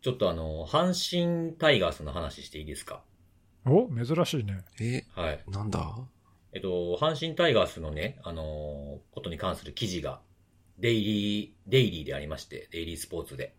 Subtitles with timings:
[0.00, 3.02] ちょっとあの、阪神タイガースの話していいですか？
[3.66, 4.64] お、珍しいね。
[4.80, 5.44] え、はい。
[5.48, 5.96] なんだ？
[6.52, 10.20] えっと、阪神タイガースのね、あのーことに関する記事が、
[10.78, 13.54] デイリー、デイリーでありまして、デイリースポーツで。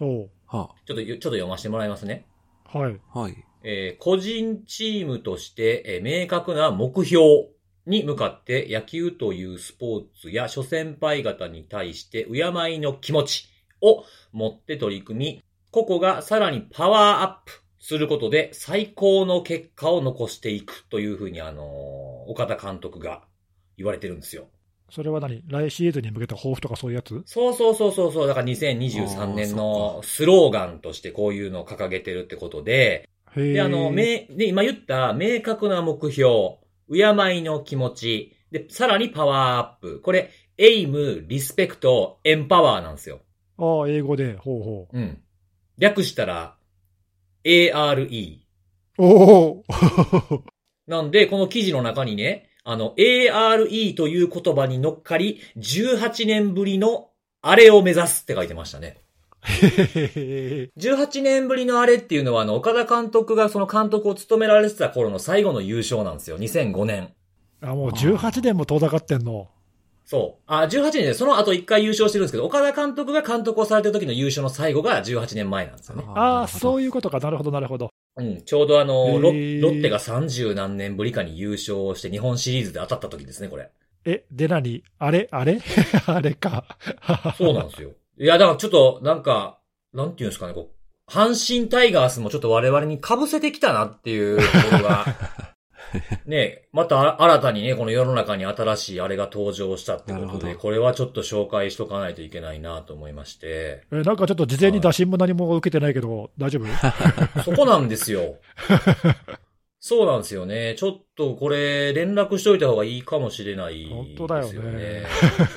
[0.00, 2.26] おはちょっと、ちょっと読ませてもらいますね。
[2.64, 3.00] はい。
[3.12, 3.44] はい。
[3.62, 7.22] えー個人チームとして、えー明確な目標
[7.86, 12.40] に向かって野球というスポーツや諸先輩方に対して敬
[12.72, 13.48] いの気持ち
[13.80, 23.22] を持って取り組み、個々がさらにパワーアップすることで最高の結果を残していくというふうにあのー岡田監督が
[23.76, 24.46] 言われてるんですよ。
[24.90, 25.42] それは何？
[25.48, 27.20] 来シーズンに向けた抱負とかそういうやつ？
[27.26, 28.28] そうそうそうそうそう。
[28.28, 33.08] だから2023年のっスローガンとしてこういうのを掲げてるってことで。
[33.34, 36.58] で、あの、め、で、今言った明確な目標、
[36.92, 40.00] 敬いの気持ち、で、さらにパワーアップ。
[40.02, 43.20] これ、エイム、リスペクト、エンパワーなんですよ。
[43.56, 45.22] ああ、英語で、ほうほうん。
[45.78, 46.56] 略したら、
[47.44, 48.38] ARE。
[48.98, 49.04] う。
[49.04, 49.64] おお
[50.86, 58.98] なんで、この記事の中にね、あの、ARE という言葉に乗っかり、18年ぶりのあれを目指すって書いてましたね。
[59.44, 66.38] へ18年ぶりのあれっていうのは、あの、岡田監督がその監督を務められてた頃の最後の優勝なんですよ。
[66.38, 67.12] 2005年。
[67.60, 69.48] あ、もう18年も遠ざかってんの。
[70.12, 70.42] そう。
[70.46, 76.04] あ、18年で、その後1回優勝してるんですけど、岡田監督が監督をされてる時の優勝の最後が18年前なんですよね。
[76.14, 77.18] ああ、そういいうことか。
[77.18, 77.88] なるほど、なるほど。
[78.16, 78.42] うん。
[78.42, 83.70] ちょうどあの、ロロッテが30何年ぶりかに優勝して日本シリーズで当たった時ですね、これ。
[84.04, 84.84] え、で何？
[84.98, 85.28] あれ？
[85.30, 85.62] あれ？
[86.04, 86.66] あれか。
[87.38, 87.92] そうなんですよ。
[88.18, 89.60] いや、だからちょっと、なんか、
[89.94, 90.72] なんていうんですかね、こ
[91.08, 95.06] う、阪神タイガースもちょっと我々に被せてきたなっていうところが、
[96.26, 103.82] ね、また新たにね、この世の中に新しいあれが登場したってことで、これはちょっと紹介しとかないといけないなと思いまして。
[103.92, 107.42] え、なんかちょっと事前に打診も何も受けてないけど、大丈夫？
[107.42, 108.36] そこなんですよ。
[109.84, 110.76] そうなんですよね。
[110.78, 114.04] ちょっとこれ、連絡しといた方がいいかもしれないですよね。
[114.16, 115.02] 本当だよね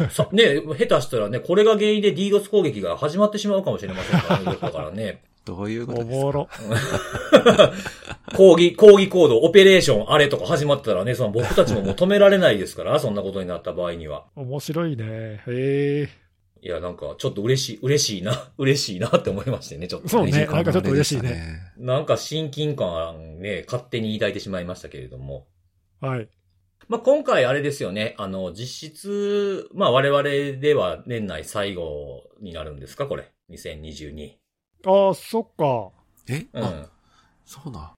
[0.09, 5.21] さね、下手したらね、これが原因で DDoS 攻撃が始まってしまうかもしれませんからね、だからね。
[5.45, 6.25] どういうことおですか？
[6.25, 6.49] もろ。
[8.35, 14.25] 抗議、抗議行動、オペレーション、あれとか始まったらね、その僕たちももう止められないですから、 そんなことになった場合には。
[14.35, 15.03] 面白いね。
[15.05, 16.09] へえ。
[16.61, 21.59] いや、なんか、ちょっと嬉しい、嬉しいな、 嬉しいなって思いましてね、ちょっと、そうねなんかちょっと嬉しいね。
[21.77, 25.45] なんか親近感ね、勝手に抱いてしまいましたけれども。
[26.01, 26.27] はい。
[26.87, 28.15] まあ、今回あれですよね。
[28.17, 30.23] あの、実質、まあ、我々
[30.59, 34.33] では年内最後になるんですかこれ？2022。
[34.85, 35.91] ああ、そっか。
[36.27, 36.45] え？
[36.53, 36.87] あ、うん。
[37.45, 37.93] そうな。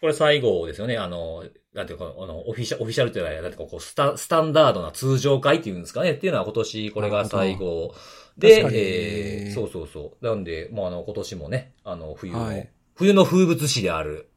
[0.00, 0.96] これ最後ですよね。
[0.96, 6.12] あの、なんていうか、あの、オフィシャル、オフィシャルというか、なんていうか、こう、スタ、スタンダードな通常会っていうんですかね。
[6.12, 7.94] っていうのは今年これが最後。
[8.38, 10.24] でえー、そうそうそう。
[10.26, 12.70] なんで、もうあの、今年もね、あの、冬の、はい。
[12.94, 14.30] 冬の風物詩である、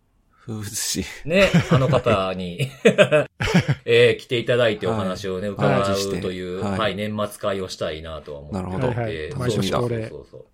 [0.46, 1.06] 風物詩。
[1.24, 2.70] ね、あの方に、
[3.86, 8.88] えー来ていただいてお話をね、はい伺はいうという、はいはい、年末会をしたいなとは思ってなるほど。
[8.88, 9.32] はいはい。
[9.32, 10.46] そうそうそう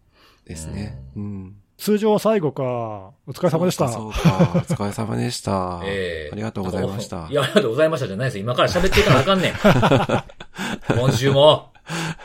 [0.49, 0.97] ですね。
[1.15, 1.55] うん。
[1.77, 2.63] 通常最後か。
[2.63, 3.87] お疲れ様でした。
[3.87, 5.79] そうか、そうかお疲れ様でした。
[5.85, 7.33] ええありがとうございましたい。
[7.33, 8.39] や、ありがとうございましたじゃないです。
[8.39, 9.53] 今から喋っていかなあかんねん。
[10.97, 11.69] 今週も。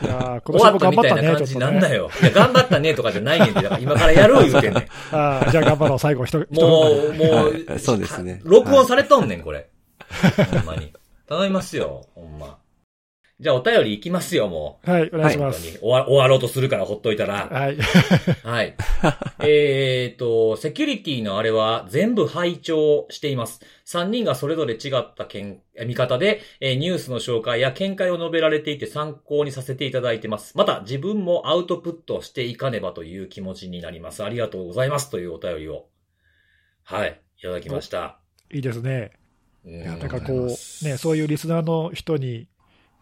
[0.03, 1.59] いやー終今年もわったみたいな感じ。
[1.59, 2.11] なんだよ。
[2.23, 3.63] いや、頑張ったねとかじゃないねんて。
[3.63, 5.15] だから今からやる言うてんねん。
[5.15, 9.69] ああ、じゃあ頑張ろう、最後、一一も言う、もう、は いそうですね録音されとんねん、これ。
[10.53, 10.91] ほんまに。
[11.29, 12.59] 頼みますよ、ほんま。
[13.45, 14.91] じゃあお便り行きますよ、もう。
[14.91, 15.71] はい、お願いします。
[15.71, 17.47] に終わ終わろうとするからほっといたら。
[17.53, 17.77] はい。
[18.43, 18.75] はい。
[19.41, 23.61] えっと、セキュリティのあれは全部拝聴しています。
[23.85, 30.57] 3人がそれぞれ違った見え見方で、えーニュースの紹介や見解を述べられていて参考にさせていただいてます。
[30.57, 34.25] また自分もアウトプットしていかねばという気持ちになります。
[34.25, 35.85] ありがとうございますというお便りを。
[36.83, 37.21] はい。
[37.41, 38.21] いただきました。
[38.51, 39.11] いいですね。
[39.65, 40.47] なんかこう、
[40.85, 42.49] ね、そういうリスナーの人に、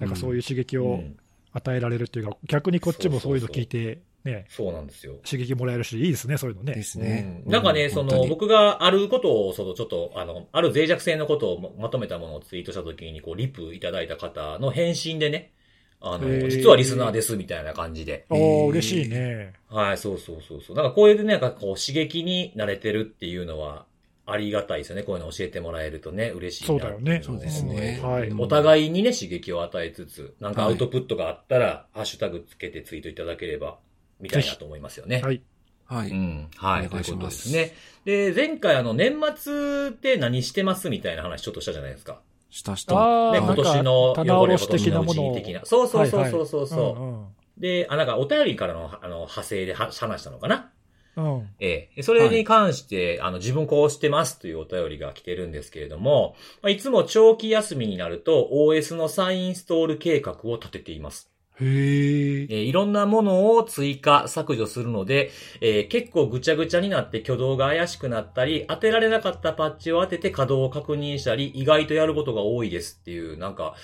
[0.07, 1.17] なんかそういう刺激をうん
[1.53, 5.17] 与えられるっていうか、逆にこっちもそういうの聞いて、ね、そうなんですよ。
[5.29, 6.83] 刺激もらえるし、いいですね、そういうのねで。
[6.83, 7.43] すね。
[7.45, 15.53] うんなんかね、うその、僕があることを、その、ちょっと、あの、ある脆弱性のことをままとめたものをツイートしたときに、こう、リプいただいた方の返信でね、
[16.01, 18.27] あの、実はリスナーです、みたいな感じで。
[18.31, 19.55] おえーー、嬉しいね。
[19.69, 20.77] はい、そうそうそうそう。
[20.77, 23.87] なんかこういうね、なんかこう、刺激に慣れてるっていうのは、
[24.25, 25.03] ありがたいですよね。
[25.03, 27.23] こういうの教えてもらえるとね、嬉しいなそうだよね。
[27.25, 28.29] そうですねうんはい。
[28.29, 33.79] うんお互いにね、刺激を与えつつ、なんかはいアウトプットがあったら、ハッシュタグつけてツイートいただければ、
[34.21, 35.23] みたいなと思いますよね。
[35.23, 35.43] はい。
[35.87, 36.11] はい。
[36.11, 36.49] うん。
[36.57, 36.87] はい。
[36.87, 37.75] お願いしますということですね。
[38.05, 42.21] で、前回あの、年末って何してますみたいな話ちょっとしたじゃないですか。
[42.51, 42.95] したした。
[42.95, 45.63] ね、あー今年の汚れ、今年のうちなものをに的な。
[45.65, 47.27] そうそうそうそうそ
[47.59, 50.71] うで、あ、なんかお便りからの、あの、派生では話したのかな
[51.17, 51.49] うん。
[51.61, 52.03] ええ。
[52.03, 61.31] それに関して、あの、自分こうしてますというお便りが来てるんですけれども、まあ、いつも長期休みになると OS の再インストール計画を立てています。
[61.61, 62.43] へえ。
[62.45, 65.31] えーいろんなものを追加、削除するので、
[65.61, 73.75] えー結構ぐちゃぐちゃになって挙動が怪しくなったり、当てられなかったパッチを当てて稼働を確認したり、意外とやることが多いですっていう、なんか、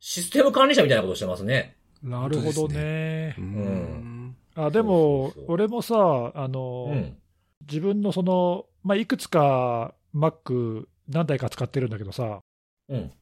[0.00, 1.76] システム管理者みたいなことしてますね。
[2.02, 3.40] なるほどねう。
[3.40, 4.13] ん。
[4.54, 7.16] あ、でも俺もさ、あうの、ん。
[7.62, 12.40] 自分のその、まあ、いくつか Mac 何台か使ってるんだけどさ、
[12.88, 13.12] うん。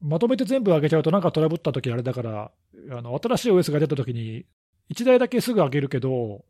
[0.00, 2.50] まとめて全部上げちゃうとなんかトラブった時あれだから、
[2.90, 4.46] あの、新しい OS が出た時に、
[4.88, 6.44] 1台だけすぐ上げるけど、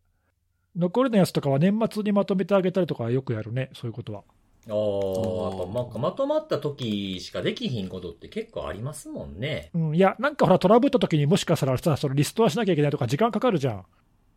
[0.77, 4.23] 残りのやつとかは年末にまとめてあげたりとかはよくやるね、そういうことは。
[4.69, 9.71] ああ、やっぱなんかまとまった時しかできひんことって結構ありますもんね。
[9.75, 13.85] うん、いや、なんかほら、トラブった時にもしかしたらさ、それリストはしなきゃいけないとか時間かかるじゃん。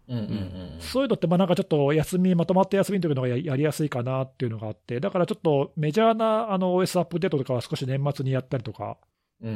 [0.08, 0.76] うんうんうん。
[0.80, 8.98] そういうのって、まあなんかちょっと休み、まとまった休みの時の方がややりやすいかなっていうのがあって、だからちょっとメジャーなあの OS アップデートとかは少し年末にやったりとか、
[9.42, 9.52] うんう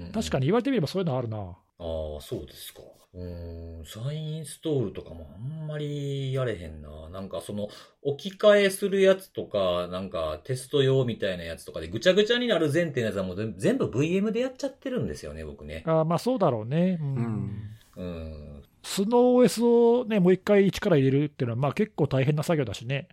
[0.00, 0.12] んうん。
[0.12, 1.56] 確かに言われてみればそういうのあるな。
[1.78, 2.80] ああ、そうですか。
[3.14, 7.08] うーん、再インストールとかもあんまりやれへんな。
[7.10, 7.68] なんかその、
[8.02, 15.82] 置き換えするやつとか、なんかテスト用みたいなやつとかでぐちゃぐちゃになる前提のやつはもう全全部 VM でやっちゃってるんですよね、僕ね。
[15.86, 16.98] あまあそうだろうね。
[17.00, 18.62] うんうんうん。
[18.82, 19.64] 素の OS
[20.00, 23.08] をね、もう一回一から入れるっていうのは、まあ結構大変な作業だしね。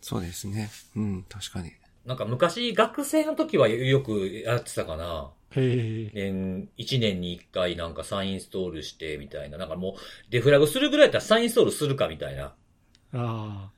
[0.00, 0.70] そうですね。
[0.96, 1.72] うん、確かに。
[2.04, 5.30] なんか昔、学生の時はよくやってたかな。
[5.56, 6.32] へえ。
[6.32, 9.58] 年、1年に1回なんか再インストールしてみたいな。
[9.58, 12.54] なんかもう、デフラグするぐらいだったら再インストールするかみたいなあ
[13.12, 13.70] あ。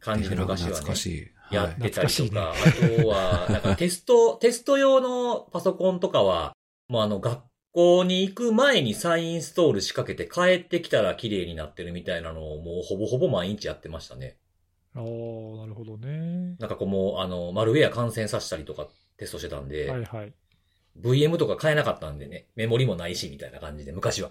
[0.00, 0.74] 感じで昔はね。
[0.74, 1.36] 懐かしい。
[1.50, 6.52] やはいってたりと懐か、あとは、なんかテスト、 テスト用のパソコンとかは、
[6.88, 7.42] もうあの学
[7.72, 14.38] 校に行く前に再インストール仕掛けて帰ってきたら綺麗になってるみたいなのをもうほぼほぼ毎日やってましたね。
[14.94, 16.56] ああ、なるほどね。
[16.58, 18.88] なんかこうもうあの、マルウェア感染させたりとか
[19.18, 20.32] テストしてたんで、はいはい。
[21.02, 24.30] VM とか買えなかったんでね、メモリもないしみたいな感じで、昔は。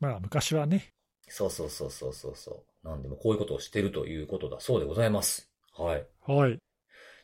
[0.00, 0.92] まあ昔はね。
[1.28, 2.88] そうそうそうそうそうそう。
[2.88, 5.50] なんでもこういうことをしてるということだそうでございます。
[5.76, 6.06] はい。
[6.26, 6.58] はい。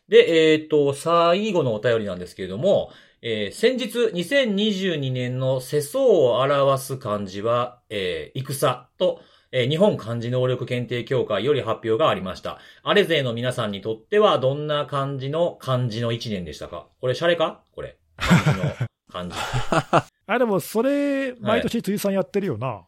[0.08, 2.90] で、えっ、と、最後のお便りなんですけれども、
[3.22, 12.60] えー先日、2022年の世相を表す漢字は、えー戦と、えー日本漢字能力検定協会より発表がありました。
[12.84, 16.86] あれ勢の皆さんにとっては、どんな漢字の漢字の一年でしたか？
[17.00, 17.64] これ、シャレか？
[17.72, 17.98] これ。
[18.16, 18.74] 漢字の
[19.10, 19.34] 漢字。
[20.26, 22.82] あ、でもそれ、毎年辻さんやってるよな。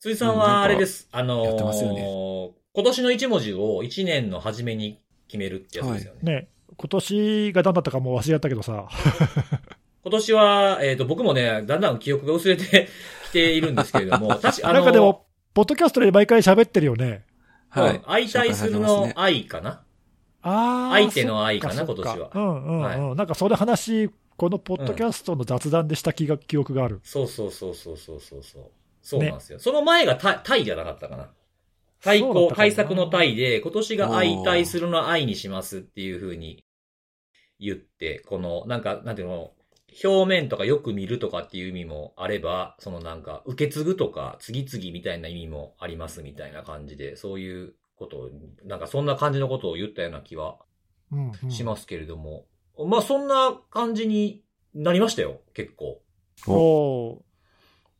[0.00, 1.08] 辻さんはあれです。
[1.12, 6.32] あのーやってますよね今年の一文字を一年の初めに決めるってやつですよね。
[6.40, 6.48] ね。
[6.76, 8.88] 今年が何だったかもう忘れちゃったけどさ。
[10.04, 12.88] 今年は、えっ、と、僕もね、だんだん記憶が薄れて
[13.30, 15.24] きているんですけれども、 確か、あの、なんかでも、
[15.54, 17.24] ポッドキャストで毎回喋ってるよね。
[17.70, 18.28] はい。
[18.28, 19.82] 相対するの愛かな？
[20.42, 20.90] ああ。
[20.92, 22.80] 相手の愛かな今年はうんうんうん。
[22.80, 27.00] はなんかそれ話、このポッドキャストの雑談でした気が、記憶がある。
[27.02, 28.70] そうそうそうそうそうそうそう。
[29.02, 29.58] そうなんですよ。
[29.58, 31.30] その前がタタイじゃなかったかな。
[32.00, 36.64] 対抗、対策のタイで、今年が相対するの愛にしますっていう風に
[37.58, 39.52] 言って、この、なんか、なんていうの、
[40.04, 48.30] 表面とかよく見るとかっていう意味もあれば、そのなんか、受け継ぐとか、次々みたいな意味もありますみたいな感じで、そういうことを、
[48.64, 50.58] なんかそんな感じのことを言ったような気は。
[51.48, 52.46] しますけれども、
[52.78, 54.42] まあそんな感じに
[54.74, 56.02] なりましたよ、結構。
[56.46, 57.18] おー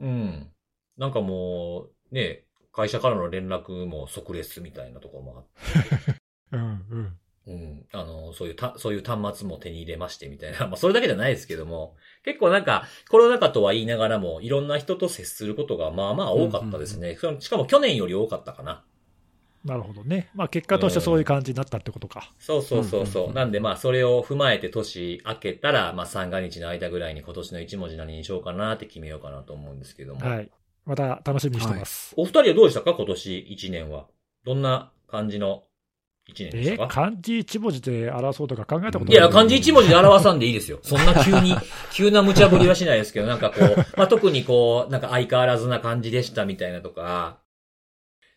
[0.01, 0.51] うん。
[0.97, 6.17] なんかもう、ね、会社からの連絡も即レスみたいなところもあって、
[6.53, 7.19] うんうん。
[7.47, 7.87] うん。
[7.93, 10.61] あの、そういうた、そういう端末も手に入れましてみたいな。
[10.67, 17.17] まあそれだけじゃないですけども、結構なんか、コロナ禍とは言いながらも、いろんな人と接することがまあまあ多かったですね。
[17.17, 18.85] そのしかも去年より多かったかな。
[19.65, 20.29] なるほどね。
[20.35, 22.31] まあ結果としてそういう感じになったってことか。
[22.39, 23.23] そうそうそうそう。
[23.25, 30.21] うんうんうんなんでまあそれを踏まえて年明けたら、まあ三が日の間ぐらいに今年の一文字何にしようかなって決めようかなと思うんですけども。
[30.29, 30.51] はい。
[30.85, 32.13] また楽しみにしてます。
[32.17, 32.93] お二人はどうでしたか？
[32.95, 34.07] 今年一年は。
[34.45, 35.63] どんな感じの
[36.27, 36.95] 一年でしえたか？
[36.95, 40.79] 漢字一文字で表そうとか考えたこといや、漢字一文字で表さんでいいですよ。
[40.83, 41.55] そんな急に、
[41.93, 47.39] 急な無茶ぶりはしないですけど、なんかこう、まあ、特にこう、なんか相変わらずな感じでしたみたいなとか、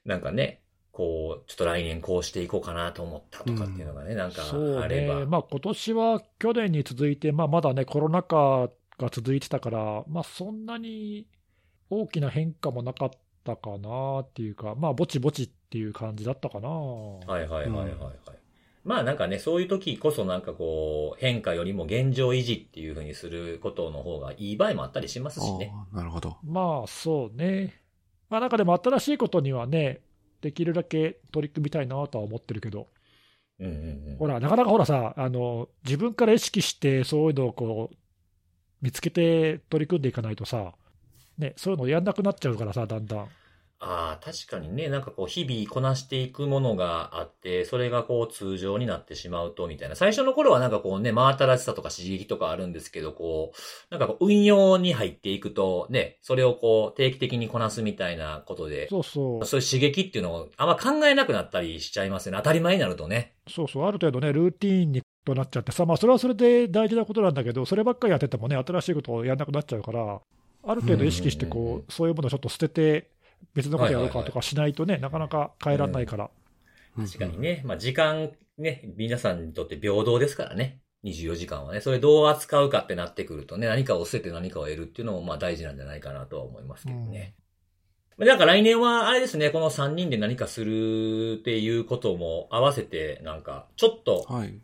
[0.05, 0.61] なんかね、
[0.97, 5.19] こう、ちょっと来年こうしていこうかなと思ったとかっていうのがね、なんかそうあれば。
[5.19, 5.25] ね。
[5.27, 11.27] まあ今年は去年に続いて、まあまだね、コロナ禍が続いてたから、まあそんなに
[11.91, 13.11] 大きな変化もなかっ
[13.43, 16.67] たかなっていうか、まあぼちぼちっていう感じだったかな。
[16.67, 17.93] はいはいはいはいはい。
[18.83, 25.71] まあなんかね、そういう時こそなんかこう、変化よりも現状維持っていう風にすることの方がいい場合もあったりしますしね。
[25.93, 26.37] なるほど。
[26.43, 27.83] まあそうね。
[28.31, 30.01] まあなんかでも新しいことにはね、
[30.41, 32.87] できるだけ取り組みたいなとは思ってるけど、
[33.59, 34.17] うんうんうん。
[34.17, 37.95] ほら、なかなかほらさ、あの自分から意識して、そういうのをこう
[38.81, 40.73] 見つけて取り組んでいかないとさ、
[41.37, 43.27] ね、そういうのやんなくなっちゃうからさ、だんだん。
[43.79, 49.95] ああ、確かにね、なんかこう、日々こなしていくものがあって、それがこう、通常になってしまうと、みたいな。
[49.95, 53.57] 最初の頃はなんかこうね、真新しさとか刺激とかあるんですけど、こう、
[53.91, 62.39] なんかこう、運用に入っていくと、ね、それをこう、定期的にこなすみたいなことで、そうそう、そういう刺激っていうのをあんま考えなくなったりしちゃいますよね。
[62.39, 63.35] 当たり前になるとね。
[63.47, 70.21] そうそう、ある程度ね、ルーティーンにとなっちゃってさ、まあ、それはそれで大事なことなんだけど、そればっかりやっててもね、新しいことをやんなくなっちゃうから、
[70.63, 73.09] ある程度意識してこう、そういうものをちょっと捨てて、
[73.53, 76.29] 別のことやろうかとかしないとね、なかなか変えられないから。
[76.95, 77.61] 確かにね。
[77.65, 80.81] まあ、時間、ね、皆さんにとって平等ですからね。
[81.03, 81.81] 24時間はね。
[81.81, 87.35] それどう扱うかってなってくるとね、何かを捨てて何かを得るっていうのもまあ大事なんじゃないかなとは思いますけどね。
[88.17, 94.59] まあなんか来年はあれですね、この3人で何かするっていうことも合わせて、なんか、ちょっとはい。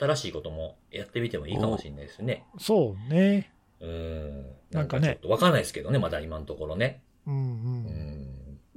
[0.00, 2.46] 新しいこともやってみてもいいかもしれないですね。
[2.58, 3.52] そうね。
[3.80, 4.46] うん。
[4.70, 7.02] なんかねちょっとわかんないですけどね、まだ今のところね。
[7.26, 7.38] うんう。
[7.38, 7.46] うん
[7.84, 7.99] ん。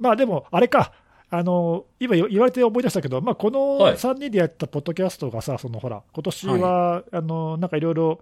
[0.04, 0.92] まあでも、あれか、
[1.30, 8.20] あの今言われて思い出したけど、まあ、このはい3人でやったポッドキャストがさ、そのほら、今年は、あのなんかいろいろ、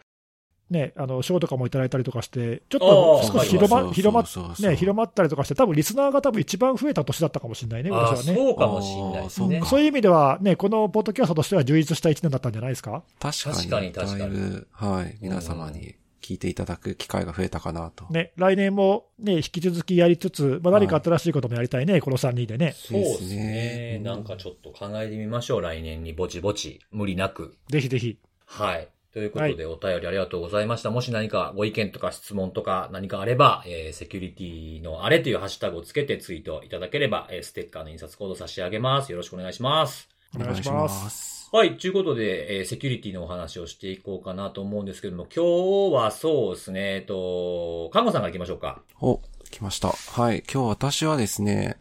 [0.70, 4.22] ね、あの賞とかもいただいたりとかして、ちょっと少し広ま広ま
[4.70, 8.40] ね、広まったりとかして、多分リスナーが多分一番増えた年だったかもしれないね、今ああ、年はね。
[8.40, 9.66] そうかもしれないですねそ。
[9.66, 13.02] そういう意味では、ね、このポッドキャストとしては充実した1年だったんじゃないですか？
[13.20, 13.56] 確かに。
[13.56, 15.18] 確かに確かにだいぶ、はい。
[15.20, 18.06] 皆様に聞いていただく機会が増えたかなと。
[18.10, 22.74] ね、来年も、ね、引き続きやりつつ、まあ、何か新しいこともやりたいね、この3人でね。
[22.76, 23.96] そうですですねね。
[23.98, 25.60] うんなんかちょっと考えてみましょう。
[25.60, 26.80] 来年にぼちぼち。
[26.90, 27.56] 無理なく。
[27.68, 28.18] ぜひぜひ。
[28.46, 28.88] はい。
[29.12, 30.90] ということで、お便りありがとうございました。
[30.90, 39.12] もし何かご意見とか質問とか何かあれば、えーセキュリティのあれというハッシュタグをつけてツイートいただければ、えーステッカーの印刷コード差し上げます。
[39.12, 40.08] よろしくお願いします。
[40.34, 41.41] お願いします。
[41.52, 41.56] す。
[41.56, 41.76] はい。
[41.76, 48.82] ということで、えーセキュリティのお話をしていこうかなと思うんですけども、今日はそうですね、えっと、看護さんから行きましょうか。
[49.00, 49.88] お、来ました。
[49.88, 50.42] はい。
[50.50, 51.76] 今日私はですね、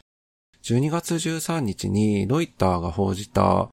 [0.64, 3.70] 12月13日にロイターが報じた、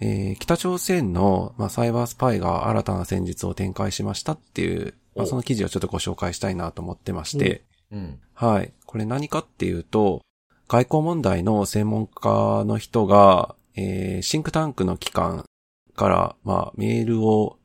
[0.00, 8.18] えー北朝鮮の、まあ、サイバースパイが新たな戦術を展開しましたっていう、まあ、おその記事をちょっとご紹介したいなと思ってまして、うん。
[8.34, 8.72] はい。
[8.86, 10.22] これ何かっていうと、
[10.68, 15.44] 外交問題の専門家の人が、えーシンクタンクの機関
[15.94, 17.58] から、まあ、メールを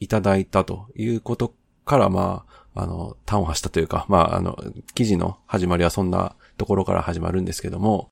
[0.00, 2.44] いただいたということから、ま
[2.74, 4.56] あ、あの、端を発したというか、まあ、あの、
[4.94, 8.08] 記事の始まりはそんなところから始まるんですけども、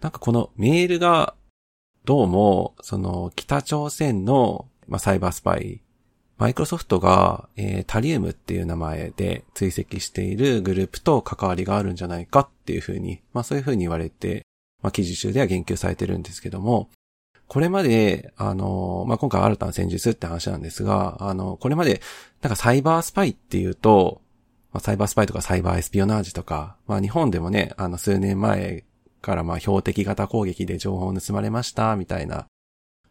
[0.00, 1.34] なんかこのメールが、
[2.04, 5.82] どうも、その、北朝鮮の、まあ、サイバースパイ、
[6.38, 14.44] マイクロソフトが、えータリウムっていう名前で追跡しているグループと関わりがあるんじゃないかっていうふうに、まあそういうふうに言われて、
[14.82, 16.90] まあ記事中では言及されてるんですけども、
[17.46, 22.02] これまで、あの、まあ今回新たな戦術って話なんですが、あの、これまで、
[22.42, 24.20] なんかサイバースパイっていうと、
[24.72, 28.84] まあ、サイバースパイとかサイバーエスピオナージとか、まあ日本でもね、あの数年前
[29.22, 32.46] からま標的型攻撃で情報を盗まれました、みたいな、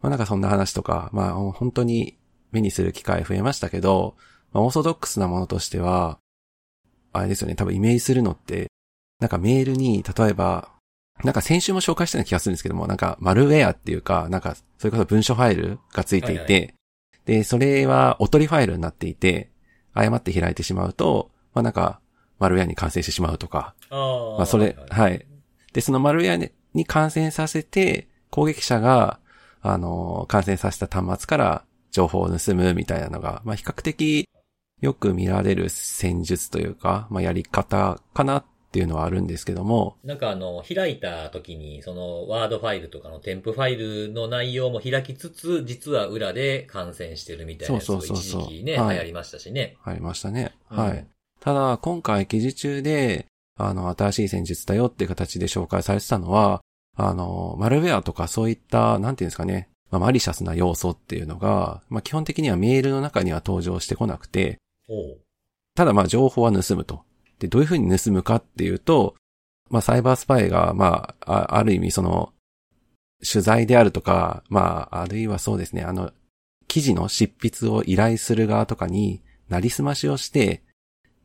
[0.02, 2.18] まあなんかそんな話とか、まあ本当に
[2.52, 4.16] 目にする機会増えましたけど、
[4.54, 6.20] まあ、オーソドックスなものとしては、
[7.12, 8.68] あれですよね、多分イメージするのって、
[9.20, 10.70] なんかメールに、例えば、
[11.24, 16.68] なんか先週も紹介したような気がするんですけども、なんかマルウェアっていうか、なんか、それこそ文書ファイルがついていて、はいは
[17.26, 19.50] で、それはおとりファイルになっていて、
[19.94, 22.00] 誤って開いてしまうと、まあなんか、
[22.40, 23.96] マルウェアに感染してしまうとか、あ
[24.36, 24.38] あ。
[24.38, 25.20] まあそれ、ははいい、
[25.74, 29.20] で、そのマルウェアに感染させて、攻撃者が、
[29.62, 34.30] あの、感染させた端末から情報を盗むみたいなのが、まあ比較的
[34.82, 49.78] よく見られる戦術というか、まあやり方かなっていうのはあるんですけども、なんかあの、開いた時に、その、ワードファイルとかの添付ファイルの内容も開きつつ、実は裏で感染してるみたいなやつそうそうそうそう時期ね、はい流行りましたしね。
[49.84, 50.54] ありましたね。
[50.72, 51.08] うんはい。
[51.40, 53.26] ただ、今回記事中で、
[53.58, 56.62] あの、新しい戦術だよっていう形で紹介されてたのは、
[56.96, 64.58] あの、マルウェアとかそういった、なんていうんですかね、まあ、マリシャスな要素っていうのが、まあ、基本的にはメールの中には登場してこなくて、
[65.76, 67.04] ただまあ情報は盗むと。
[67.40, 69.16] で、どういうふうに盗むかっていうと、
[69.70, 72.34] まあサイバースパイが、まあ、ある意味その、
[73.30, 76.12] 取材であるとか、まあ、あるいはそうですね、あの、
[76.68, 80.62] 記事の執筆を依頼する側とかに、なりすましをして、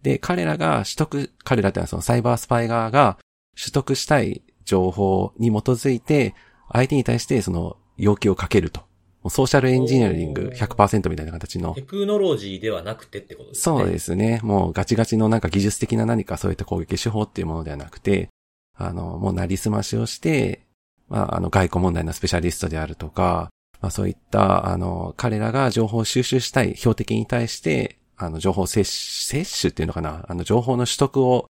[0.02, 3.18] で、彼らが取得、彼らってのはそのサイバースパイ側が
[3.58, 6.34] 取得したい情報に基づいて、
[6.72, 8.82] 相手に対してその要求をかけると。
[9.22, 13.62] もうソーシャルエンジニアリング100%みたいな形のテクノロジーではなくてってことですね。
[13.78, 14.40] そうですね。
[14.42, 18.28] もうガチガチのなんか技術的な何かそういった攻撃手法っていうものではなくて、
[18.76, 20.62] あの、もうなりすましをして、
[21.08, 23.50] まあ、あの、外交問題のスペシャリストであるとか、
[23.80, 30.24] まあ、そういった、あの、彼らが情報を収集したい標的に対して、あの、情報摂取、摂取っていうのかな？
[30.28, 31.46] あの、情報の取得を、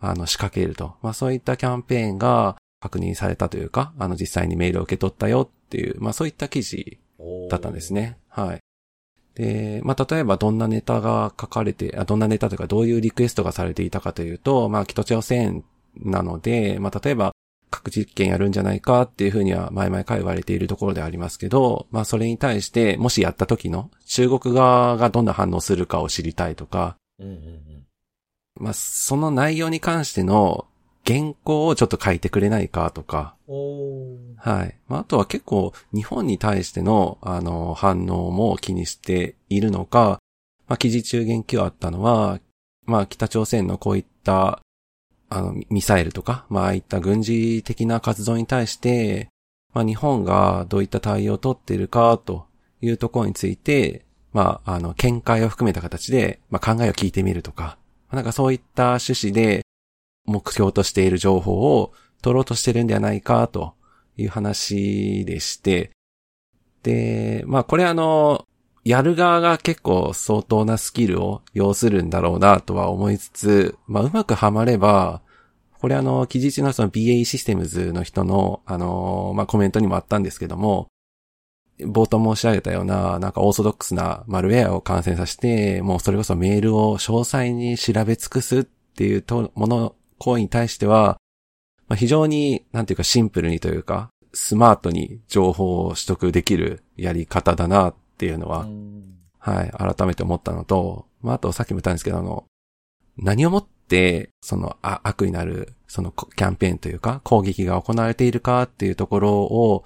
[0.00, 0.96] あの、仕掛けると。
[1.02, 6.98] まあ、そういったキャンペーンが確認されたというか、あの、実際にメールを受け取ったよっていう、まあ、そういった記事
[7.50, 7.92] だったんです。
[7.92, 8.18] ね。
[8.28, 8.60] はい。
[9.34, 15.64] で、まあ、例えばどんなネタが書かれて、あどんなネタというかどういうリクエストがされていたかというと、まあ、北朝鮮
[16.00, 17.32] なので、まあ、例えば
[17.70, 27.86] 核実験やるんじゃないかっていうふうには前々から言われているところではありますけど、まあ、それに対して、もしやった時の中国側がどんな反応するかを知りたいとか、うんうんうん。
[28.58, 30.66] まあ、その内容に関しての
[31.06, 33.36] 原稿をちょっと書いてくれないかとか、
[34.38, 34.76] はい。
[34.88, 40.18] まあ、あとは結構日本に対しての、あの、反応も気にしているのか、
[40.66, 42.40] まあ、記事中言及あったのは、
[42.86, 44.60] まあ、北朝鮮のこういった、
[45.28, 49.28] あの、ミミサイルとか、まあ、ああいった軍事的な活動に対して、
[49.74, 52.46] まあ、日本がどういった対応を取っているかと
[52.80, 57.78] いうところについて、まあ、あの、見解を含めた形で、まあ、考えを聞いてみるとか、
[58.10, 59.66] なんかそういった趣旨で
[60.26, 61.92] 目標としている情報を
[62.22, 63.74] 取ろうとしてるんではないかと
[64.16, 65.90] いう話でして、
[66.82, 68.46] で、まあこれあの、
[68.84, 75.22] やる側が結構相当なスキルを要するんだろうなとは思いつつ、まあうまくはまれば、
[75.80, 80.86] これあの、記事中のその BAE システムズの人の、あの、まあコメントにもあったんですけども、
[81.80, 91.18] 冒頭申し上げたような、なんかオーソドックスなマルウェアを感染させて、もうそれこそメールを詳細に調べ尽くすっていうともの、行為に対しては、
[91.88, 99.16] まあ、非常に、なんていうかシンプルにというか、スマートに情報を取得できるやり方だなっていうのは、うん。
[99.38, 102.44] はい、改めて思ったのと、まあ、あとさっきも言ったんですけど、あの、
[103.16, 109.84] 何をもって、その、あ悪意なる、そのこキャンペーンというか、攻撃が行われているかっていうところを、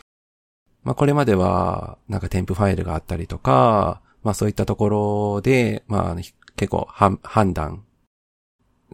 [0.82, 7.84] まあ、これまでは、なんか添付ファイルがあったりとか、まあ、そういったところで、まあ、ひ結構、は判断、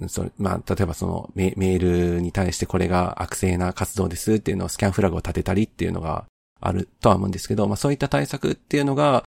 [0.09, 6.27] そまあ、例えばそのメールに対してこれが悪性な活動ですっていうのをスキャンフラグを立てたりっていうのが
[6.61, 9.25] あるとは思うんですけど、まあそういった対策っていうのが、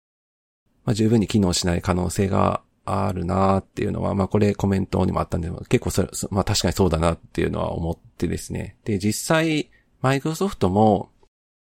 [0.84, 8.76] まあ十分に機能しない可能性があるなっていうのは、まあこれコメントにもあったんで、結構それ、まあ確かにそうだなっていうのは思ってですね。
[8.84, 11.10] で、実際、マイクロソフトも、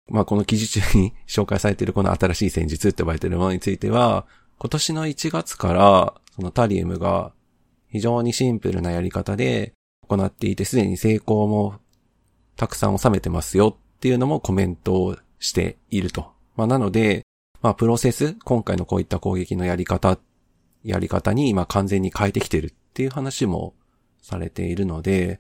[0.10, 4.26] まあこの記事中に紹介されているこの新しい戦術って呼ばれているものについては、
[4.60, 7.32] 今年の1月から、そのタリウムが
[7.94, 9.74] 非常にシンプルなやり方で
[10.08, 11.76] 行っていて、すでに成功も
[12.58, 16.32] たくさん収めてますよっていうのもコメントをしていると。
[16.56, 17.24] まあなので、
[17.62, 20.18] まあプロセス、今回のこういった攻撃のやり方、
[20.84, 23.76] やり方に今完全に変えてきてるっていう話も
[24.24, 25.40] されているので、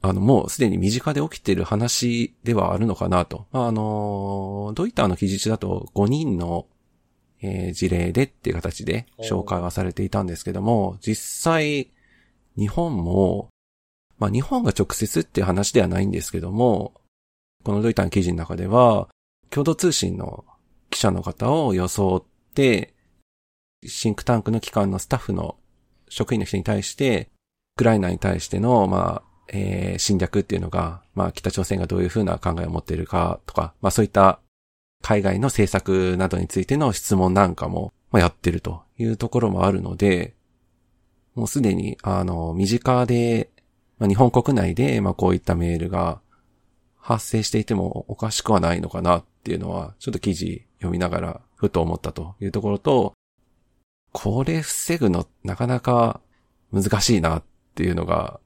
[0.00, 3.46] あの、もうすでに身近で起きている話ではあるのかなと。
[3.52, 6.66] まあ、あの、ドイターの記述だと5人の、
[7.44, 11.90] えー事例でっていう形で紹介はされていたんですけども、実際、
[12.56, 13.48] 日本も、
[14.18, 16.94] まあ、日本が直接っていう話ではないんですけども、
[17.64, 19.08] このドイターの記事の中では、
[19.50, 20.44] 共同通信の
[20.90, 22.94] 記者の方を装って、
[23.86, 25.56] シンクタンクの機関のスタッフの
[26.08, 27.28] 職員の人に対して、
[27.76, 34.40] ウクライナに対しての、まあ、えー侵略っていうのが、まあ、北朝鮮がどういうふうな考えを持っているかとか、まあ、そういった
[35.04, 40.34] 海外の政策などについての質問なんかも、まあ、やってるというところもあるので、
[41.34, 43.50] もうすでに、あの、身近で、
[43.98, 46.22] まあ、日本国内で、まあ、こういったメールが
[46.96, 53.12] 発生していてもおかしくはないのかなっていうのは、ちょっと記事読みながら、ふと思ったというところと、
[54.12, 56.22] これ防ぐのなかなか
[56.72, 58.40] 難しいなっていうのが、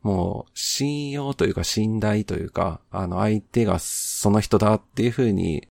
[0.00, 5.68] もう信用というか信頼というか、あの相手がその人だっていうふうに、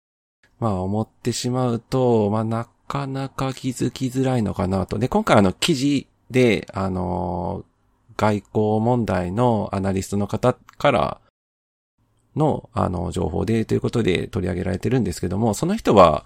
[0.61, 4.99] まあ思ってしまうと、まあなかなか気づきづらいのかなと。
[4.99, 7.65] で、今回あの記事で、あの、
[8.17, 11.21] 外交問題のアナリストの方から
[12.37, 16.25] の、あの、情報でということで取り上げられてるんですけども、その人は、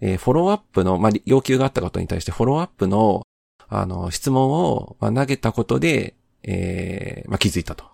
[0.00, 3.22] えーフォローアップの、まあ、要求があったことに対してフォローアップの、
[3.68, 7.84] あの、質問を、まあ、投げたことで、えーまあ、気づいたと。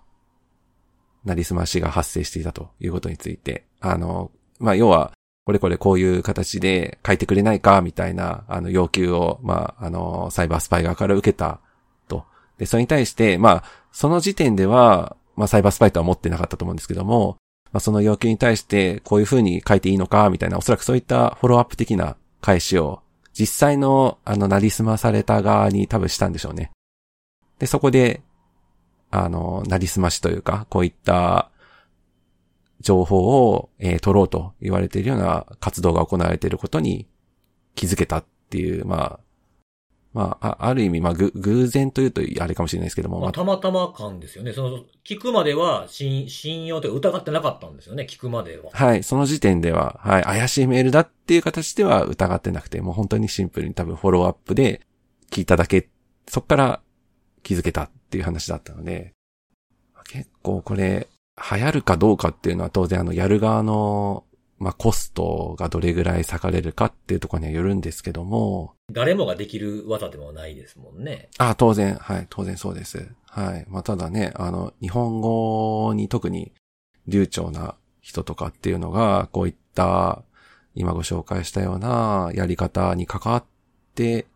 [1.23, 5.11] なりすましが発生していたということについて、あの、まあ、要は、
[5.45, 11.59] これこれこういう形で書いてくれないか、みたいな、あの、要求を、まあ、あの、サイバースパイ側から受けた
[12.07, 12.25] と。
[12.57, 17.37] で、それに対して、まあ、その時点では、まあ、サイバースパイとは思ってなかったと思うんですけども、
[17.71, 23.01] まあ、その要求に対して、こういうふうに書いていいのか、みたいな、おそらくそういったフォローアップ的な返しを、
[23.37, 26.71] 実際の、あの、なりすまされた側に多分したんでしょうね。
[27.59, 28.21] で、そこで、
[29.11, 31.51] あの、なりすましというか、こういった
[32.85, 37.07] 情報を、えー取ろうと言われているような活動が行われていることに
[37.73, 39.19] 気づけたっていう、まあ、
[40.13, 44.53] まあ、あある意味、まあ、ぐ、偶然というとあれかもしれないですけども、まあ、まあ、たまたま感ですよね。
[44.53, 48.69] その、聞くまでは信、信用というか疑ってなかったんですよね、聞くまでは。
[48.71, 54.81] はい、その時点では、はい、怪しいメールだっていう形では疑ってなくて、もう本当にシンプルに多分フォローアップで
[55.31, 55.89] 聞いただけ、
[56.27, 56.81] そっから
[57.41, 59.11] 気づけたっていう話だったので、
[60.07, 64.23] 結構これ、流行るかどうかっていうのは当然あの、やる側の、
[64.57, 71.29] まあ、コストがどれぐらい割かれるかっていうところにはよるんですけども、誰もができる技でもないですもんね。
[71.37, 73.09] あ、当然、はい、当然そうです。
[73.25, 73.65] はい。
[73.67, 76.53] まあ、ただね、あの、日本語に特に
[77.07, 80.23] 流暢な人とかっていうのが、こういった、
[80.73, 83.45] 今ご紹介したようなやり方に関わっ
[83.95, 84.27] て、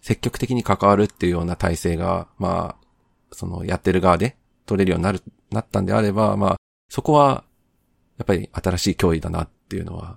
[0.00, 2.86] 積極的に関わるっていうような体制が、まあ、
[3.32, 4.36] そのやってる側で
[4.70, 6.56] 取れるようになる、なったんであれば、まあ、
[6.88, 7.44] そこは、
[8.18, 10.16] やっぱり新しい脅威だなっていうのは、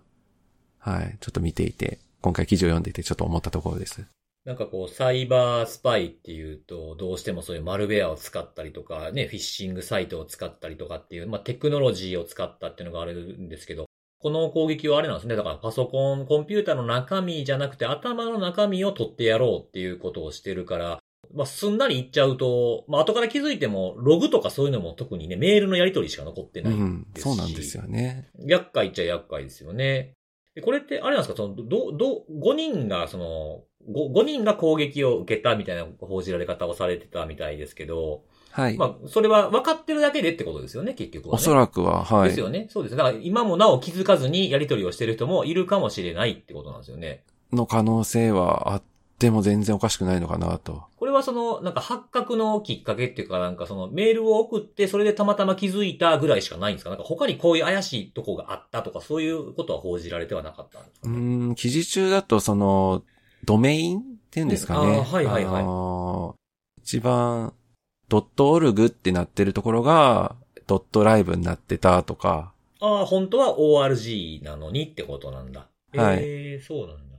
[0.78, 4.06] はい、ちょっと見ていて、今回記事を読んでいてちょっと思ったところです。
[4.46, 13.86] なんかこう、サイバースパイっていうと、どうしてもそういうマルウェアを使ったりとか、ね、フィッシングサイトを使ったりとかっていう、まあテクノロジーを使ったっていうのがあるんですけど、
[14.20, 15.36] この攻撃はあれなんですね。
[15.36, 21.00] だからパソコン、コンピューターの中身じゃなくて頭の中身を取ってやろうっていうことをしてるから、
[21.34, 27.24] まあすんなり言っちゃうと、まあ後から気づいても、ログとかそういうのも特にね、メールのやり取りしか残ってうないん、ですし。
[27.24, 28.30] そうなんですよね。
[28.46, 30.14] 厄介っちゃ厄介ですよね。
[30.56, 38.78] でこれって、あれなんですか、その、ど、ど、5人が、その、5, 5人が攻撃を受けたみたいな報じられ方をされてたみたいですけど、はい。
[38.78, 41.42] まあ、それは分かってるだけでってことですよね、結局は、ね。
[41.42, 42.30] おそらくは、はい。
[42.30, 42.68] ですよね。
[42.70, 42.96] そうです。
[42.96, 47.24] だから今もなお気づかずにやり取りをしてる人もいるかもしれないってことなんですよね。
[47.52, 48.84] の可能性はあっ
[49.20, 50.84] ても全然おかしくないのかなと。
[50.98, 56.90] これはその、なんか発覚のきっかけっていうか、なんかそのメールを送って、それでたまたま気づいたぐらいしかないんですか？
[56.90, 61.10] なんか他にこういう怪しいとこがあったとか、そういうことは報じられてはなかったんですか？
[61.10, 61.18] うね。
[61.18, 63.04] ーん、記事中だとその、
[63.46, 64.88] ドメインっていうんですかね。
[64.88, 67.54] うんあーはいはいはいあのー一番、
[68.10, 70.36] ドットオルグってなってるところが、
[70.68, 75.68] ドットライブになってたとか、ああ、本当は ORG なのにってことなんだ。
[75.96, 77.13] はいええそうなんだ。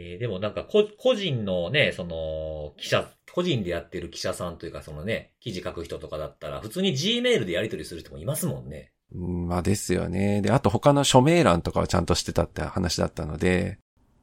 [0.00, 8.92] えーでもなんかこ、個人のね、その、記者、個人でやってる記者さんというか、そのね、記事書く人とかだったら、普通に Gmail でやり取りする人もいますもんね。
[9.12, 10.40] うんまあですよね。
[10.42, 13.78] で、あと他の署名欄とかはちゃんとしてたって話だったので、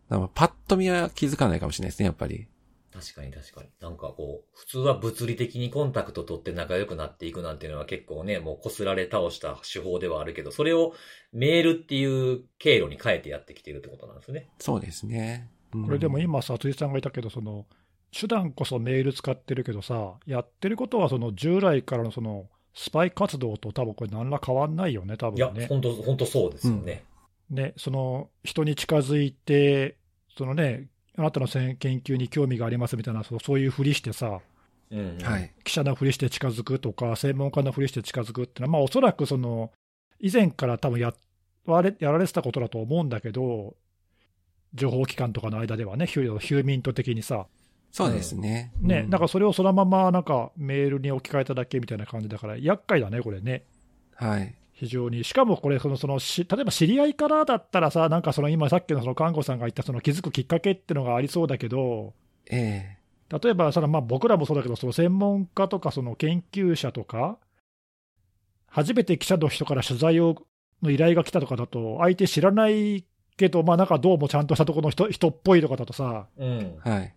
[0.10, 2.48] パッと見は気づかないかもしれないですね、やっぱり。
[2.94, 3.70] 確かに確かに。
[3.82, 10.94] なんかこう、普通は物理的にコンタクト取って仲良くなっていくなんていうのは結構ね、もう擦られ倒した手法ではあるけど、それを
[11.34, 14.50] メールっていう経路に変えてやってきてるってことなんですね。
[14.60, 15.50] そうですね。
[15.76, 17.66] うんこれでも今さ、辻さんが言ったけど、その
[18.12, 25.68] 手段こそメール使ってるけどさ、やってることはその従来からのそのスパイ活動と多分これ何ら変わんないよね、多いや分、ね。
[25.68, 27.04] 本当本当そうですよね。
[27.50, 29.98] ね、その人に近づいて、
[30.38, 34.40] そのね、あなたの研究に興味がありますみたいな、そうそういうふりしてさ、
[34.92, 35.18] うん、うん。
[35.24, 35.54] はい。
[35.64, 39.72] 記者のふりして近づくとか、専門家のふりして近づくっていうのは、まあ、おそらくその
[40.20, 41.14] 以前から多分や
[41.66, 43.76] われやられてたことだと思うんだけど、
[44.76, 47.48] 情報機関とかの間ではね、ヒューミント的にさ、
[47.92, 48.74] そうですね。
[48.82, 53.64] ね、うんなんかそれをそのままなんかメールに置き換えただけみたいな感じだから、厄介だね、これね。
[54.16, 54.54] はい。
[54.74, 62.14] 非常に、しかもこれそのそのし、例えば知り合いからだったらさ、なんかその今、さっきのその看護さんが言ったその気づくきっかけっていうのがありそうだけど、
[62.48, 63.06] ええ
[63.42, 67.38] 例えばそのまあ僕らもそうだけど、その専門家とかその研究者とか、
[68.68, 70.36] 初めて記者の人から取材を
[70.84, 73.06] の依頼が来たとかだと、相手知らない
[73.38, 76.76] けど、まあなんかどうもちゃんとしたところの人人っぽいとかだとさ、うん。
[76.80, 77.13] はい。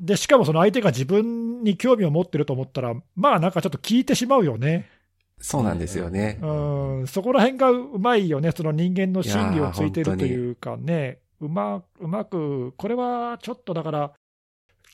[0.00, 4.88] でしかもその相手が自分に興味を持ってると思ったら、まあなんかちょっと聞いてしまうよね。
[5.40, 6.38] そうなんですよね。
[6.42, 6.46] う
[7.02, 14.12] ん、そこら辺がうまいよね、その人間の心理をついてるというかね、うまうまく、これはちょっとだから、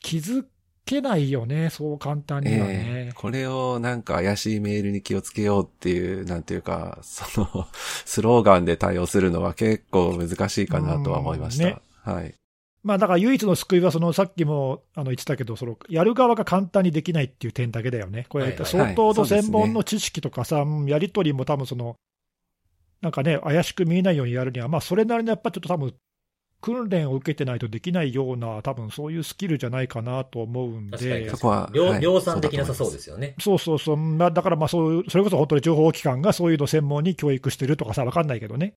[0.01, 0.45] 気づ
[0.85, 2.83] けないよね、そう簡単にはえね。
[3.09, 3.11] え。
[3.13, 7.67] これをなんか怪しいメールに気をつけようっていう、なんていうか、その、
[8.05, 11.65] スローガンで対応するのは結構難しいかなとは思いました。
[11.65, 11.81] うんね。
[12.03, 12.35] はい。
[12.83, 21.95] まあだから唯一の救いは、そのさっきもあの言ってたけど、そのやる側が簡単にできないっていう点だけだよね、これ、相当の専門の知識とかさ、うんやり取りも多分その、
[23.01, 25.93] なんかね、怪しく見えないようにやるには、まあ、それなりのやっぱちょっと多分
[26.65, 31.29] 訓練を受けてないとできないような、多分そういうスキルじゃないかなと思うんで。
[31.29, 33.35] そこは量はい量産できなさそうですよね。
[33.39, 38.73] そうそうそう、まあだからまあそういう、それこそ本当に情報機関がそういうの専門に教育してるとかさ、わかんないけどね、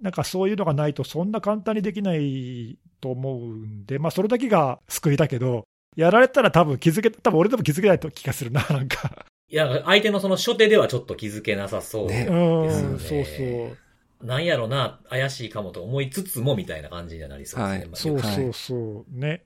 [0.00, 5.64] なんかそういうのがないと、そんな簡単にできないと思うんで、まあそれだけが救いだけど、
[5.96, 9.26] やられたら多分気づけ、多分俺でも気づけないと気がするな、なんか。
[9.48, 12.06] いや、相手のその初手ではちょっと気づけなさそう。
[12.06, 13.85] ねうん、ですよそうねそう。
[14.22, 17.78] なんやろな、怪しいかもと思いつつもみたいな感じにはなりそうですね。
[17.78, 19.18] はいまあそうはいそうそう。
[19.18, 19.44] ね。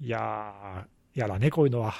[0.00, 1.94] いやー、やだね、こういうのは。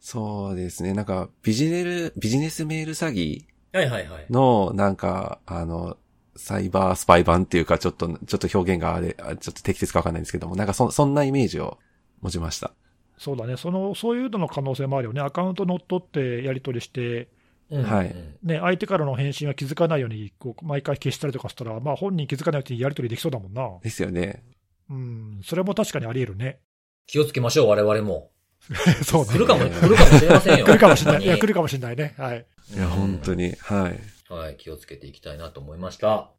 [0.00, 0.94] そうですね。
[0.94, 4.26] なんか、ビジネル、ビジネスメール詐欺はいはいはい。
[4.30, 5.96] の、なんか、あの、
[6.36, 11.78] サイバースパイ版っていうか、ちょっと、ちょっと表現があれ、あちょっと適切かわかんないんですけども、なんかそ、そんなイメージを
[12.20, 12.72] 持ちました。
[13.18, 17.28] そうだね、そのそういうのの可能性もあるよね、アカウント乗っ取ってやり取りして、
[17.70, 23.68] うんはいうんね、相手からの返信は気づかないようにこう毎回消したりとかしたら、まあ、本人気づかないうちにやり取りできそうだもんな。
[23.82, 24.42] ですよね。
[24.90, 26.60] うん、それも確かにあり得るね。
[27.06, 28.30] 気をつけましょう、我々も。
[29.04, 29.32] そうね。
[29.32, 30.64] 来るかも、ね来るかもしれませんよ。
[30.66, 31.24] 来るかもしれない。
[31.24, 32.14] いや、来るかもしれないね。
[32.16, 32.46] はい。
[32.74, 33.52] いや、本当に。
[33.60, 34.32] はい。
[34.32, 36.30] はい、気をつけていきたいなと思いました。